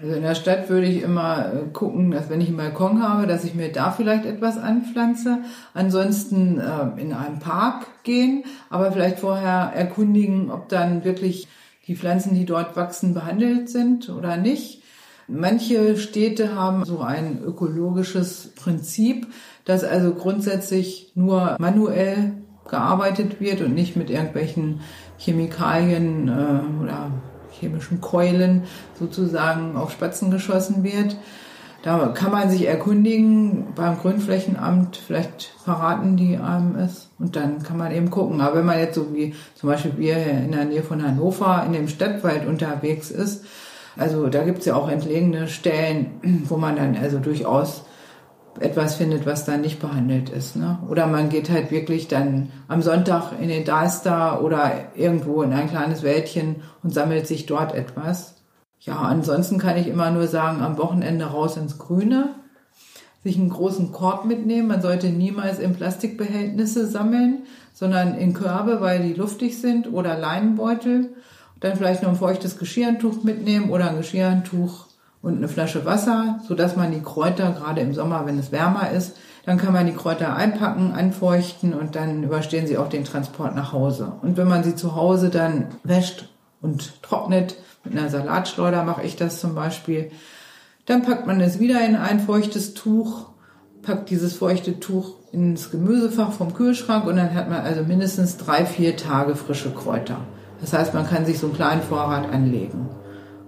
Also 0.00 0.16
in 0.16 0.22
der 0.22 0.34
Stadt 0.34 0.68
würde 0.68 0.86
ich 0.86 1.02
immer 1.02 1.52
äh, 1.52 1.72
gucken, 1.72 2.10
dass 2.10 2.28
wenn 2.28 2.40
ich 2.40 2.48
einen 2.48 2.56
Balkon 2.56 3.02
habe, 3.02 3.26
dass 3.26 3.44
ich 3.44 3.54
mir 3.54 3.70
da 3.70 3.92
vielleicht 3.92 4.24
etwas 4.26 4.58
anpflanze. 4.58 5.38
Ansonsten 5.72 6.58
äh, 6.58 7.00
in 7.00 7.12
einen 7.12 7.38
Park 7.38 7.86
gehen, 8.02 8.44
aber 8.70 8.90
vielleicht 8.92 9.20
vorher 9.20 9.72
erkundigen, 9.74 10.50
ob 10.50 10.68
dann 10.68 11.04
wirklich 11.04 11.46
die 11.86 11.96
Pflanzen, 11.96 12.34
die 12.34 12.44
dort 12.44 12.76
wachsen, 12.76 13.14
behandelt 13.14 13.70
sind 13.70 14.08
oder 14.08 14.36
nicht. 14.36 14.82
Manche 15.26 15.96
Städte 15.96 16.54
haben 16.54 16.84
so 16.84 17.00
ein 17.00 17.42
ökologisches 17.42 18.52
Prinzip, 18.56 19.26
dass 19.64 19.84
also 19.84 20.14
grundsätzlich 20.14 21.12
nur 21.14 21.56
manuell 21.58 22.32
gearbeitet 22.68 23.40
wird 23.40 23.60
und 23.60 23.74
nicht 23.74 23.96
mit 23.96 24.10
irgendwelchen 24.10 24.80
Chemikalien 25.18 26.28
äh, 26.28 26.82
oder 26.82 27.10
chemischen 27.50 28.00
Keulen 28.00 28.64
sozusagen 28.98 29.76
auf 29.76 29.92
Spatzen 29.92 30.30
geschossen 30.30 30.82
wird. 30.82 31.16
Da 31.82 32.08
kann 32.08 32.32
man 32.32 32.48
sich 32.48 32.66
erkundigen 32.66 33.74
beim 33.74 33.98
Grünflächenamt, 33.98 34.96
vielleicht 34.96 35.52
verraten 35.62 36.16
die 36.16 36.38
einem 36.38 36.76
es 36.76 37.10
und 37.18 37.36
dann 37.36 37.62
kann 37.62 37.76
man 37.76 37.92
eben 37.92 38.10
gucken. 38.10 38.40
Aber 38.40 38.56
wenn 38.56 38.64
man 38.64 38.78
jetzt 38.78 38.94
so 38.94 39.14
wie 39.14 39.34
zum 39.54 39.68
Beispiel 39.68 39.92
wir 39.98 40.16
in 40.16 40.52
der 40.52 40.64
Nähe 40.64 40.82
von 40.82 41.06
Hannover 41.06 41.62
in 41.66 41.74
dem 41.74 41.88
Stadtwald 41.88 42.46
unterwegs 42.46 43.10
ist, 43.10 43.44
also 43.98 44.28
da 44.28 44.44
gibt 44.44 44.60
es 44.60 44.64
ja 44.64 44.76
auch 44.76 44.88
entlegene 44.88 45.46
Stellen, 45.46 46.44
wo 46.48 46.56
man 46.56 46.76
dann 46.76 46.96
also 46.96 47.18
durchaus 47.18 47.84
etwas 48.60 48.94
findet, 48.96 49.26
was 49.26 49.44
dann 49.44 49.60
nicht 49.60 49.80
behandelt 49.80 50.30
ist. 50.30 50.56
Ne? 50.56 50.78
Oder 50.88 51.06
man 51.06 51.28
geht 51.28 51.50
halt 51.50 51.70
wirklich 51.70 52.08
dann 52.08 52.50
am 52.68 52.82
Sonntag 52.82 53.32
in 53.40 53.48
den 53.48 53.64
Deister 53.64 54.42
oder 54.42 54.72
irgendwo 54.94 55.42
in 55.42 55.52
ein 55.52 55.68
kleines 55.68 56.02
Wäldchen 56.02 56.56
und 56.82 56.92
sammelt 56.92 57.26
sich 57.26 57.46
dort 57.46 57.74
etwas. 57.74 58.36
Ja, 58.80 58.96
ansonsten 58.98 59.58
kann 59.58 59.76
ich 59.76 59.88
immer 59.88 60.10
nur 60.10 60.26
sagen, 60.26 60.60
am 60.60 60.78
Wochenende 60.78 61.24
raus 61.24 61.56
ins 61.56 61.78
Grüne, 61.78 62.34
sich 63.22 63.38
einen 63.38 63.48
großen 63.48 63.92
Korb 63.92 64.26
mitnehmen. 64.26 64.68
Man 64.68 64.82
sollte 64.82 65.08
niemals 65.08 65.58
in 65.58 65.74
Plastikbehältnisse 65.74 66.86
sammeln, 66.86 67.44
sondern 67.72 68.14
in 68.14 68.34
Körbe, 68.34 68.80
weil 68.80 69.02
die 69.02 69.14
luftig 69.14 69.58
sind 69.58 69.90
oder 69.92 70.18
Leinenbeutel. 70.18 71.14
Dann 71.60 71.76
vielleicht 71.76 72.02
noch 72.02 72.10
ein 72.10 72.16
feuchtes 72.16 72.58
Geschirrtuch 72.58 73.24
mitnehmen 73.24 73.70
oder 73.70 73.88
ein 73.88 73.96
Geschirrtuch 73.96 74.86
und 75.24 75.38
eine 75.38 75.48
Flasche 75.48 75.86
Wasser, 75.86 76.40
so 76.46 76.54
dass 76.54 76.76
man 76.76 76.92
die 76.92 77.00
Kräuter 77.00 77.52
gerade 77.52 77.80
im 77.80 77.94
Sommer, 77.94 78.26
wenn 78.26 78.38
es 78.38 78.52
wärmer 78.52 78.90
ist, 78.90 79.16
dann 79.46 79.56
kann 79.56 79.72
man 79.72 79.86
die 79.86 79.94
Kräuter 79.94 80.36
einpacken, 80.36 80.92
anfeuchten 80.92 81.72
und 81.72 81.96
dann 81.96 82.22
überstehen 82.22 82.66
sie 82.66 82.76
auch 82.76 82.88
den 82.88 83.04
Transport 83.04 83.54
nach 83.54 83.72
Hause. 83.72 84.12
Und 84.22 84.36
wenn 84.36 84.48
man 84.48 84.62
sie 84.62 84.76
zu 84.76 84.94
Hause 84.94 85.30
dann 85.30 85.68
wäscht 85.82 86.28
und 86.60 87.02
trocknet, 87.02 87.56
mit 87.84 87.98
einer 87.98 88.10
Salatschleuder 88.10 88.84
mache 88.84 89.02
ich 89.02 89.16
das 89.16 89.40
zum 89.40 89.54
Beispiel, 89.54 90.10
dann 90.86 91.02
packt 91.02 91.26
man 91.26 91.40
es 91.40 91.58
wieder 91.58 91.84
in 91.86 91.96
ein 91.96 92.20
feuchtes 92.20 92.74
Tuch, 92.74 93.30
packt 93.82 94.10
dieses 94.10 94.34
feuchte 94.34 94.78
Tuch 94.78 95.14
ins 95.32 95.70
Gemüsefach 95.70 96.32
vom 96.32 96.52
Kühlschrank 96.52 97.06
und 97.06 97.16
dann 97.16 97.34
hat 97.34 97.48
man 97.48 97.62
also 97.62 97.82
mindestens 97.82 98.36
drei, 98.36 98.66
vier 98.66 98.96
Tage 98.96 99.36
frische 99.36 99.70
Kräuter. 99.70 100.18
Das 100.60 100.74
heißt, 100.74 100.92
man 100.92 101.06
kann 101.06 101.24
sich 101.24 101.38
so 101.38 101.46
einen 101.46 101.56
kleinen 101.56 101.82
Vorrat 101.82 102.30
anlegen. 102.30 102.88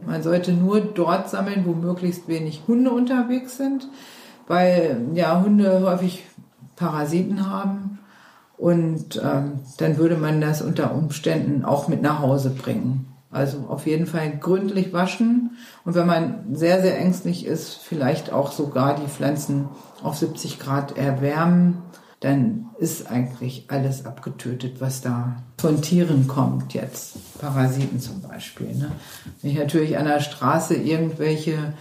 Man 0.06 0.22
sollte 0.22 0.52
nur 0.52 0.80
dort 0.80 1.28
sammeln, 1.28 1.64
wo 1.66 1.72
möglichst 1.72 2.28
wenig 2.28 2.62
Hunde 2.66 2.90
unterwegs 2.90 3.56
sind 3.56 3.88
weil 4.46 5.08
ja 5.14 5.40
Hunde 5.42 5.82
häufig 5.82 6.24
Parasiten 6.76 7.50
haben. 7.50 7.98
Und 8.56 9.20
ähm, 9.22 9.60
dann 9.78 9.98
würde 9.98 10.16
man 10.16 10.40
das 10.40 10.62
unter 10.62 10.94
Umständen 10.94 11.64
auch 11.64 11.88
mit 11.88 12.00
nach 12.00 12.20
Hause 12.20 12.50
bringen. 12.50 13.12
Also 13.30 13.66
auf 13.68 13.86
jeden 13.86 14.06
Fall 14.06 14.30
gründlich 14.38 14.94
waschen. 14.94 15.58
Und 15.84 15.94
wenn 15.94 16.06
man 16.06 16.54
sehr, 16.54 16.80
sehr 16.80 16.98
ängstlich 16.98 17.44
ist, 17.44 17.74
vielleicht 17.74 18.32
auch 18.32 18.52
sogar 18.52 18.96
die 18.96 19.08
Pflanzen 19.08 19.68
auf 20.02 20.16
70 20.16 20.58
Grad 20.58 20.96
erwärmen, 20.96 21.82
dann 22.26 22.70
ist 22.80 23.08
eigentlich 23.08 23.66
alles 23.68 24.04
abgetötet, 24.04 24.80
was 24.80 25.00
da 25.00 25.44
von 25.58 25.80
Tieren 25.80 26.26
kommt 26.26 26.74
jetzt. 26.74 27.38
Parasiten 27.38 28.00
zum 28.00 28.20
Beispiel. 28.20 28.74
Ne? 28.74 28.90
Wenn 29.40 29.52
ich 29.52 29.58
natürlich 29.58 29.96
an 29.96 30.06
der 30.06 30.18
Straße 30.18 30.74
irgendwelche 30.74 31.74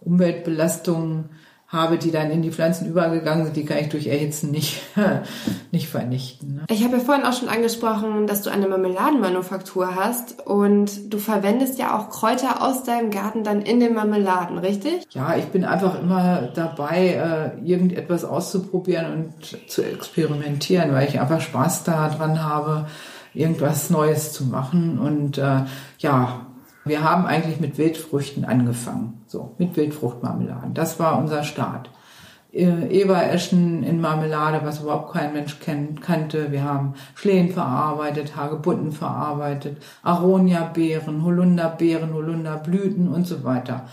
Umweltbelastungen 0.00 1.30
habe, 1.68 1.98
die 1.98 2.10
dann 2.10 2.30
in 2.30 2.40
die 2.40 2.50
Pflanzen 2.50 2.88
übergegangen 2.88 3.44
sind, 3.44 3.56
die 3.56 3.66
kann 3.66 3.78
ich 3.78 3.90
durch 3.90 4.06
Erhitzen 4.06 4.50
nicht, 4.50 4.82
nicht 5.70 5.88
vernichten. 5.88 6.54
Ne? 6.56 6.62
Ich 6.70 6.82
habe 6.82 6.96
ja 6.96 7.02
vorhin 7.02 7.26
auch 7.26 7.34
schon 7.34 7.50
angesprochen, 7.50 8.26
dass 8.26 8.40
du 8.40 8.50
eine 8.50 8.66
Marmeladenmanufaktur 8.68 9.94
hast 9.94 10.46
und 10.46 11.12
du 11.12 11.18
verwendest 11.18 11.78
ja 11.78 11.98
auch 11.98 12.08
Kräuter 12.08 12.62
aus 12.62 12.84
deinem 12.84 13.10
Garten 13.10 13.44
dann 13.44 13.60
in 13.60 13.80
den 13.80 13.92
Marmeladen, 13.94 14.56
richtig? 14.56 15.06
Ja, 15.10 15.36
ich 15.36 15.44
bin 15.46 15.66
einfach 15.66 16.00
immer 16.00 16.48
dabei, 16.54 17.52
äh, 17.62 17.68
irgendetwas 17.68 18.24
auszuprobieren 18.24 19.12
und 19.12 19.70
zu 19.70 19.82
experimentieren, 19.82 20.92
weil 20.92 21.06
ich 21.06 21.20
einfach 21.20 21.42
Spaß 21.42 21.84
daran 21.84 22.42
habe, 22.42 22.86
irgendwas 23.34 23.90
Neues 23.90 24.32
zu 24.32 24.44
machen 24.44 24.98
und 24.98 25.36
äh, 25.36 25.64
ja, 25.98 26.46
wir 26.84 27.02
haben 27.02 27.26
eigentlich 27.26 27.60
mit 27.60 27.78
Wildfrüchten 27.78 28.44
angefangen, 28.44 29.22
so 29.26 29.54
mit 29.58 29.76
Wildfruchtmarmeladen. 29.76 30.74
Das 30.74 30.98
war 30.98 31.18
unser 31.18 31.44
Start. 31.44 31.90
Äh, 32.52 32.88
Ebereschen 32.88 33.82
in 33.82 34.00
Marmelade, 34.00 34.60
was 34.64 34.80
überhaupt 34.80 35.12
kein 35.12 35.34
Mensch 35.34 35.60
kenn 35.60 36.00
kannte. 36.00 36.50
Wir 36.50 36.64
haben 36.64 36.94
Schlehen 37.14 37.50
verarbeitet, 37.52 38.36
Hagebutten 38.36 38.92
verarbeitet, 38.92 39.76
Aronia-Beeren, 40.02 41.24
Holunderbeeren, 41.24 42.14
Holunderblüten 42.14 43.08
und 43.08 43.26
so 43.26 43.44
weiter. 43.44 43.84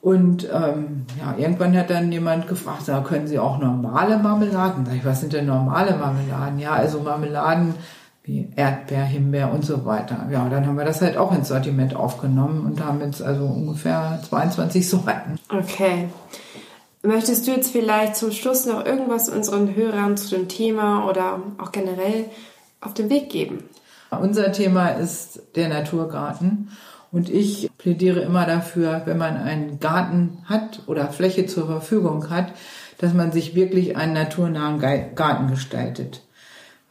Und 0.00 0.46
ähm, 0.52 1.06
ja, 1.18 1.34
irgendwann 1.38 1.76
hat 1.76 1.88
dann 1.88 2.12
jemand 2.12 2.46
gefragt, 2.46 2.90
können 3.04 3.26
Sie 3.26 3.38
auch 3.38 3.58
normale 3.58 4.18
Marmeladen? 4.18 4.84
Sag 4.84 4.96
ich, 4.96 5.04
was 5.04 5.20
sind 5.20 5.32
denn 5.32 5.46
normale 5.46 5.96
Marmeladen? 5.96 6.58
Ja, 6.58 6.72
also 6.72 7.00
Marmeladen 7.00 7.74
wie 8.24 8.48
Erdbeer, 8.56 9.04
Himbeer 9.04 9.52
und 9.52 9.64
so 9.64 9.84
weiter. 9.84 10.26
Ja, 10.32 10.48
dann 10.48 10.66
haben 10.66 10.78
wir 10.78 10.84
das 10.86 11.02
halt 11.02 11.18
auch 11.18 11.32
ins 11.32 11.48
Sortiment 11.48 11.94
aufgenommen 11.94 12.64
und 12.64 12.84
haben 12.84 13.00
jetzt 13.02 13.22
also 13.22 13.44
ungefähr 13.44 14.18
22 14.28 14.88
Sorten. 14.90 15.38
Okay. 15.50 16.08
Möchtest 17.02 17.46
du 17.46 17.50
jetzt 17.50 17.70
vielleicht 17.70 18.16
zum 18.16 18.32
Schluss 18.32 18.64
noch 18.64 18.86
irgendwas 18.86 19.28
unseren 19.28 19.76
Hörern 19.76 20.16
zu 20.16 20.34
dem 20.34 20.48
Thema 20.48 21.06
oder 21.06 21.42
auch 21.58 21.70
generell 21.70 22.24
auf 22.80 22.94
den 22.94 23.10
Weg 23.10 23.28
geben? 23.28 23.62
Unser 24.10 24.52
Thema 24.52 24.88
ist 24.88 25.42
der 25.54 25.68
Naturgarten. 25.68 26.70
Und 27.12 27.28
ich 27.28 27.70
plädiere 27.78 28.20
immer 28.20 28.46
dafür, 28.46 29.02
wenn 29.04 29.18
man 29.18 29.36
einen 29.36 29.78
Garten 29.80 30.38
hat 30.46 30.82
oder 30.86 31.10
Fläche 31.10 31.46
zur 31.46 31.66
Verfügung 31.66 32.30
hat, 32.30 32.52
dass 32.98 33.12
man 33.12 33.32
sich 33.32 33.54
wirklich 33.54 33.96
einen 33.96 34.14
naturnahen 34.14 34.80
Garten 35.14 35.48
gestaltet. 35.48 36.23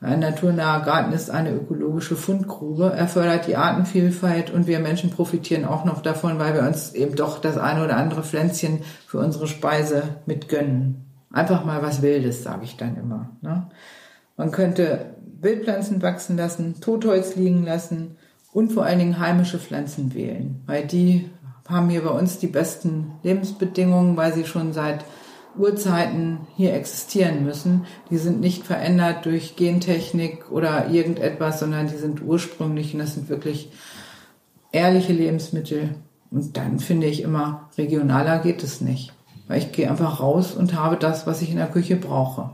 Ein 0.03 0.19
naturnaher 0.19 0.81
Garten 0.81 1.13
ist 1.13 1.31
eine 1.31 1.53
ökologische 1.53 2.17
Fundgrube. 2.17 2.91
Er 2.93 3.07
fördert 3.07 3.47
die 3.47 3.55
Artenvielfalt 3.55 4.51
und 4.51 4.67
wir 4.67 4.79
Menschen 4.79 5.11
profitieren 5.11 5.63
auch 5.63 5.85
noch 5.85 6.01
davon, 6.01 6.39
weil 6.39 6.53
wir 6.53 6.63
uns 6.63 6.93
eben 6.93 7.15
doch 7.15 7.39
das 7.39 7.57
eine 7.57 7.85
oder 7.85 7.95
andere 7.95 8.21
Pflänzchen 8.21 8.79
für 9.07 9.19
unsere 9.19 9.47
Speise 9.47 10.03
mitgönnen. 10.25 11.05
Einfach 11.31 11.63
mal 11.63 11.81
was 11.81 12.01
Wildes, 12.01 12.43
sage 12.43 12.65
ich 12.65 12.75
dann 12.75 12.97
immer. 12.97 13.29
Ne? 13.41 13.67
Man 14.35 14.51
könnte 14.51 15.15
Wildpflanzen 15.39 16.01
wachsen 16.01 16.35
lassen, 16.35 16.81
Totholz 16.81 17.37
liegen 17.37 17.63
lassen 17.63 18.17
und 18.51 18.73
vor 18.73 18.83
allen 18.83 18.99
Dingen 18.99 19.19
heimische 19.19 19.57
Pflanzen 19.57 20.13
wählen, 20.13 20.61
weil 20.65 20.85
die 20.85 21.29
haben 21.69 21.89
hier 21.89 22.03
bei 22.03 22.11
uns 22.11 22.39
die 22.39 22.47
besten 22.47 23.13
Lebensbedingungen, 23.23 24.17
weil 24.17 24.33
sie 24.33 24.43
schon 24.43 24.73
seit 24.73 25.05
Urzeiten 25.57 26.39
hier 26.55 26.73
existieren 26.73 27.43
müssen. 27.43 27.85
Die 28.09 28.17
sind 28.17 28.39
nicht 28.39 28.65
verändert 28.65 29.25
durch 29.25 29.55
Gentechnik 29.55 30.51
oder 30.51 30.89
irgendetwas, 30.89 31.59
sondern 31.59 31.87
die 31.87 31.97
sind 31.97 32.21
ursprünglich 32.21 32.93
und 32.93 32.99
das 32.99 33.13
sind 33.13 33.29
wirklich 33.29 33.71
ehrliche 34.71 35.13
Lebensmittel. 35.13 35.95
Und 36.31 36.57
dann 36.57 36.79
finde 36.79 37.07
ich 37.07 37.21
immer, 37.21 37.69
regionaler 37.77 38.39
geht 38.39 38.63
es 38.63 38.81
nicht. 38.81 39.13
Weil 39.47 39.59
ich 39.59 39.71
gehe 39.71 39.89
einfach 39.89 40.19
raus 40.19 40.53
und 40.53 40.73
habe 40.73 40.97
das, 40.97 41.27
was 41.27 41.41
ich 41.41 41.51
in 41.51 41.57
der 41.57 41.67
Küche 41.67 41.95
brauche. 41.95 42.51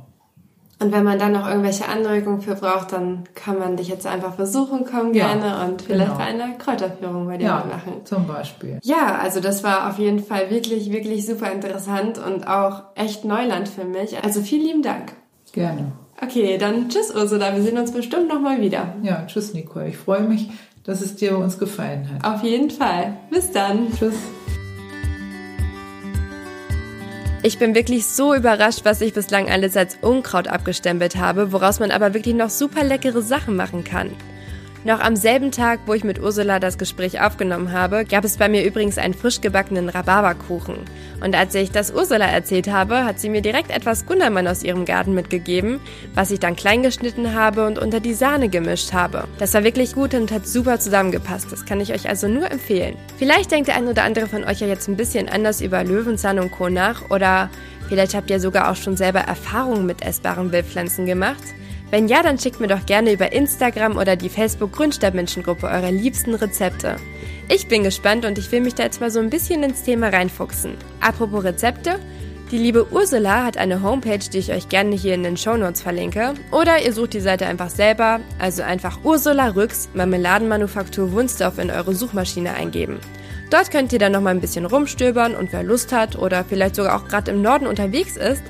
Und 0.82 0.94
wenn 0.94 1.04
man 1.04 1.20
dann 1.20 1.34
noch 1.34 1.48
irgendwelche 1.48 1.90
Anregungen 1.90 2.42
für 2.42 2.56
braucht, 2.56 2.94
dann 2.94 3.26
kann 3.36 3.60
man 3.60 3.76
dich 3.76 3.90
jetzt 3.90 4.08
einfach 4.08 4.36
versuchen, 4.36 4.86
komm 4.90 5.14
ja, 5.14 5.34
gerne 5.34 5.66
und 5.66 5.82
vielleicht 5.82 6.14
genau. 6.14 6.18
bei 6.18 6.26
einer 6.26 6.52
Kräuterführung 6.54 7.28
bei 7.28 7.38
dir 7.38 7.48
ja, 7.48 7.66
machen. 7.70 8.06
Zum 8.06 8.26
Beispiel. 8.26 8.80
Ja, 8.84 9.20
also 9.22 9.42
das 9.42 9.64
war 9.64 9.90
auf 9.90 10.00
jeden 10.00 10.24
Fall 10.24 10.50
wirklich, 10.50 10.92
wirklich 10.92 11.26
super 11.26 11.52
interessant 11.52 12.18
und 12.18 12.48
auch 12.48 12.84
echt 12.96 13.26
Neuland 13.26 13.68
für 13.68 13.84
mich. 13.84 14.24
Also 14.24 14.42
vielen 14.42 14.66
lieben 14.66 14.82
Dank. 14.82 15.14
Gerne. 15.52 15.92
Okay, 16.22 16.58
dann 16.58 16.90
tschüss 16.90 17.14
Ursula, 17.14 17.56
wir 17.56 17.62
sehen 17.62 17.78
uns 17.78 17.92
bestimmt 17.92 18.30
nochmal 18.30 18.62
wieder. 18.62 18.94
Ja, 19.04 19.26
tschüss 19.26 19.54
Nicole. 19.54 19.90
Ich 19.90 19.98
freue 19.98 20.22
mich, 20.22 20.50
dass 20.86 21.02
es 21.02 21.16
dir 21.16 21.32
bei 21.32 21.38
uns 21.38 21.60
gefallen 21.60 22.10
hat. 22.14 22.36
Auf 22.36 22.44
jeden 22.44 22.70
Fall. 22.70 23.18
Bis 23.30 23.52
dann. 23.52 23.92
Tschüss. 23.98 24.16
Ich 27.42 27.58
bin 27.58 27.74
wirklich 27.74 28.06
so 28.06 28.36
überrascht, 28.36 28.82
was 28.84 29.00
ich 29.00 29.14
bislang 29.14 29.50
alles 29.50 29.78
als 29.78 29.98
Unkraut 30.02 30.50
abgestempelt 30.50 31.16
habe, 31.16 31.54
woraus 31.54 31.80
man 31.80 31.90
aber 31.90 32.14
wirklich 32.14 32.36
noch 32.36 32.50
super 32.50 32.84
leckere 32.84 33.22
Sachen 33.22 33.56
machen 33.56 33.86
kann. 33.86 34.12
Noch 34.86 35.02
am 35.02 35.18
selben 35.18 35.52
Tag, 35.52 35.82
wo 35.88 35.94
ich 35.94 36.06
mit 36.06 36.22
Ursula 36.22 36.58
das 36.58 36.78
Gespräch 36.78 37.20
aufgenommen 37.20 37.74
habe, 37.74 38.06
gab 38.06 38.24
es 38.24 38.38
bei 38.38 38.48
mir 38.48 38.64
übrigens 38.64 38.98
einen 38.98 39.14
frisch 39.14 39.42
gebackenen 39.42 39.90
Rhabarberkuchen. 39.90 40.78
Und 41.22 41.36
als 41.36 41.54
ich 41.54 41.72
das 41.72 41.92
Ursula 41.94 42.26
erzählt 42.26 42.72
habe, 42.72 43.04
hat 43.04 43.20
sie 43.20 43.28
mir 43.28 43.42
direkt 43.42 43.72
etwas 43.72 44.06
Gundermann 44.06 44.48
aus 44.48 44.64
ihrem 44.64 44.86
Garten 44.86 45.14
mitgegeben, 45.14 45.82
was 46.16 46.32
ich 46.32 46.40
dann 46.40 46.56
klein 46.56 46.82
geschnitten 46.82 47.34
habe 47.34 47.68
und 47.68 47.78
unter 47.78 48.00
die 48.00 48.14
Sahne 48.14 48.48
gemischt 48.48 48.94
habe. 48.94 49.26
Das 49.38 49.54
war 49.54 49.66
wirklich 49.66 49.96
gut 49.96 50.14
und 50.14 50.32
hat 50.32 50.48
super 50.48 50.80
zusammengepasst. 50.80 51.52
Das 51.52 51.66
kann 51.66 51.82
ich 51.82 51.92
euch 51.92 52.08
also 52.08 52.30
nur 52.30 52.50
empfehlen. 52.50 52.96
Vielleicht 53.18 53.52
denkt 53.52 53.68
der 53.68 53.76
ein 53.76 53.88
oder 53.90 54.04
andere 54.04 54.28
von 54.28 54.46
euch 54.46 54.62
ja 54.62 54.68
jetzt 54.68 54.88
ein 54.88 54.96
bisschen 54.96 55.28
anders 55.28 55.60
über 55.60 55.84
Löwenzahn 55.84 56.40
und 56.40 56.52
Co. 56.52 56.70
nach 56.70 57.10
oder 57.10 57.50
vielleicht 57.90 58.14
habt 58.16 58.30
ihr 58.30 58.40
sogar 58.40 58.72
auch 58.72 58.78
schon 58.78 58.96
selber 58.96 59.20
Erfahrungen 59.20 59.86
mit 59.86 60.04
essbaren 60.04 60.54
Wildpflanzen 60.54 61.06
gemacht. 61.06 61.44
Wenn 61.92 62.08
ja, 62.08 62.22
dann 62.22 62.38
schickt 62.38 62.60
mir 62.60 62.68
doch 62.68 62.86
gerne 62.86 63.12
über 63.12 63.32
Instagram 63.32 63.98
oder 63.98 64.16
die 64.16 64.30
Facebook 64.30 64.74
Grundstadtmenschengruppe 64.74 65.66
eure 65.66 65.90
liebsten 65.90 66.36
Rezepte. 66.36 66.98
Ich 67.48 67.68
bin 67.68 67.84
gespannt 67.84 68.26
und 68.26 68.38
ich 68.38 68.52
will 68.52 68.62
mich 68.62 68.76
da 68.76 68.84
jetzt 68.84 69.02
mal 69.02 69.10
so 69.10 69.20
ein 69.20 69.32
bisschen 69.32 69.64
ins 69.64 69.82
Thema 69.82 70.10
reinfuchsen. 70.10 70.76
Apropos 71.02 71.44
Rezepte, 71.44 72.00
die 72.52 72.60
liebe 72.60 72.92
Ursula 72.92 73.44
hat 73.44 73.58
eine 73.58 73.82
Homepage, 73.82 74.20
die 74.20 74.38
ich 74.38 74.52
euch 74.52 74.70
gerne 74.70 74.96
hier 74.96 75.16
in 75.16 75.24
den 75.24 75.38
Show 75.38 75.58
Notes 75.58 75.82
verlinke. 75.82 76.36
Oder 76.52 76.84
ihr 76.84 76.94
sucht 76.94 77.14
die 77.14 77.20
Seite 77.20 77.48
einfach 77.48 77.72
selber, 77.72 78.20
also 78.38 78.62
einfach 78.62 79.00
Ursula 79.04 79.50
Rücks 79.50 79.90
Marmeladenmanufaktur 79.96 81.12
Wunsdorf 81.12 81.58
in 81.58 81.72
eure 81.72 81.96
Suchmaschine 81.96 82.54
eingeben. 82.54 83.00
Dort 83.50 83.72
könnt 83.72 83.92
ihr 83.94 84.00
dann 84.00 84.12
noch 84.12 84.22
mal 84.22 84.30
ein 84.30 84.42
bisschen 84.42 84.66
rumstöbern 84.66 85.36
und 85.36 85.52
wer 85.54 85.64
Lust 85.64 85.92
hat 85.92 86.16
oder 86.16 86.44
vielleicht 86.44 86.76
sogar 86.76 86.96
auch 86.96 87.08
gerade 87.08 87.32
im 87.32 87.42
Norden 87.42 87.66
unterwegs 87.66 88.16
ist, 88.16 88.44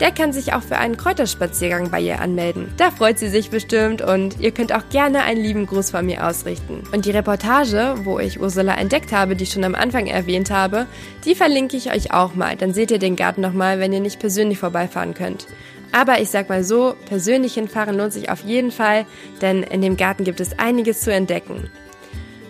der 0.00 0.10
kann 0.10 0.32
sich 0.32 0.52
auch 0.52 0.62
für 0.62 0.76
einen 0.76 0.96
Kräuterspaziergang 0.96 1.90
bei 1.90 2.00
ihr 2.00 2.20
anmelden. 2.20 2.72
Da 2.76 2.90
freut 2.90 3.18
sie 3.18 3.28
sich 3.28 3.50
bestimmt 3.50 4.02
und 4.02 4.40
ihr 4.40 4.50
könnt 4.50 4.72
auch 4.74 4.88
gerne 4.90 5.22
einen 5.22 5.42
lieben 5.42 5.66
Gruß 5.66 5.90
von 5.90 6.06
mir 6.06 6.26
ausrichten. 6.26 6.82
Und 6.92 7.04
die 7.04 7.10
Reportage, 7.10 7.94
wo 8.04 8.18
ich 8.18 8.40
Ursula 8.40 8.74
entdeckt 8.74 9.12
habe, 9.12 9.36
die 9.36 9.44
ich 9.44 9.52
schon 9.52 9.64
am 9.64 9.74
Anfang 9.74 10.06
erwähnt 10.06 10.50
habe, 10.50 10.86
die 11.24 11.34
verlinke 11.34 11.76
ich 11.76 11.92
euch 11.92 12.12
auch 12.12 12.34
mal. 12.34 12.56
Dann 12.56 12.74
seht 12.74 12.90
ihr 12.90 12.98
den 12.98 13.16
Garten 13.16 13.40
nochmal, 13.40 13.78
wenn 13.78 13.92
ihr 13.92 14.00
nicht 14.00 14.20
persönlich 14.20 14.58
vorbeifahren 14.58 15.14
könnt. 15.14 15.46
Aber 15.92 16.20
ich 16.20 16.28
sag 16.28 16.48
mal 16.48 16.64
so, 16.64 16.96
persönlich 17.06 17.54
hinfahren 17.54 17.96
lohnt 17.96 18.12
sich 18.12 18.28
auf 18.28 18.42
jeden 18.44 18.72
Fall, 18.72 19.06
denn 19.40 19.62
in 19.62 19.80
dem 19.80 19.96
Garten 19.96 20.24
gibt 20.24 20.40
es 20.40 20.58
einiges 20.58 21.02
zu 21.02 21.12
entdecken. 21.12 21.70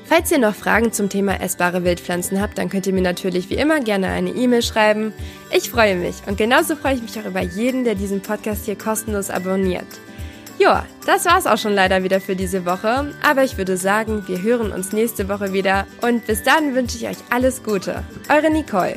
Falls 0.07 0.30
ihr 0.30 0.38
noch 0.38 0.55
Fragen 0.55 0.92
zum 0.92 1.09
Thema 1.09 1.40
essbare 1.40 1.82
Wildpflanzen 1.82 2.40
habt, 2.40 2.59
dann 2.59 2.68
könnt 2.68 2.86
ihr 2.86 2.92
mir 2.92 3.02
natürlich 3.02 3.48
wie 3.48 3.55
immer 3.55 3.80
gerne 3.80 4.09
eine 4.09 4.30
E-Mail 4.30 4.62
schreiben. 4.62 5.12
Ich 5.50 5.70
freue 5.70 5.96
mich 5.96 6.16
und 6.26 6.36
genauso 6.36 6.76
freue 6.76 6.94
ich 6.94 7.02
mich 7.02 7.18
auch 7.18 7.24
über 7.24 7.40
jeden, 7.40 7.84
der 7.84 7.94
diesen 7.94 8.20
Podcast 8.20 8.66
hier 8.66 8.76
kostenlos 8.76 9.30
abonniert. 9.30 9.86
Ja, 10.59 10.86
das 11.05 11.24
war's 11.24 11.46
auch 11.46 11.59
schon 11.59 11.74
leider 11.74 12.05
wieder 12.05 12.20
für 12.20 12.36
diese 12.36 12.64
Woche, 12.64 13.12
aber 13.22 13.44
ich 13.44 13.59
würde 13.59 13.76
sagen, 13.76 14.22
wir 14.28 14.40
hören 14.40 14.72
uns 14.72 14.92
nächste 14.92 15.28
Woche 15.28 15.52
wieder 15.52 15.86
und 16.00 16.26
bis 16.26 16.42
dann 16.42 16.74
wünsche 16.74 16.96
ich 16.96 17.09
euch 17.09 17.18
alles 17.30 17.62
Gute. 17.62 18.05
Eure 18.28 18.50
Nicole. 18.50 18.96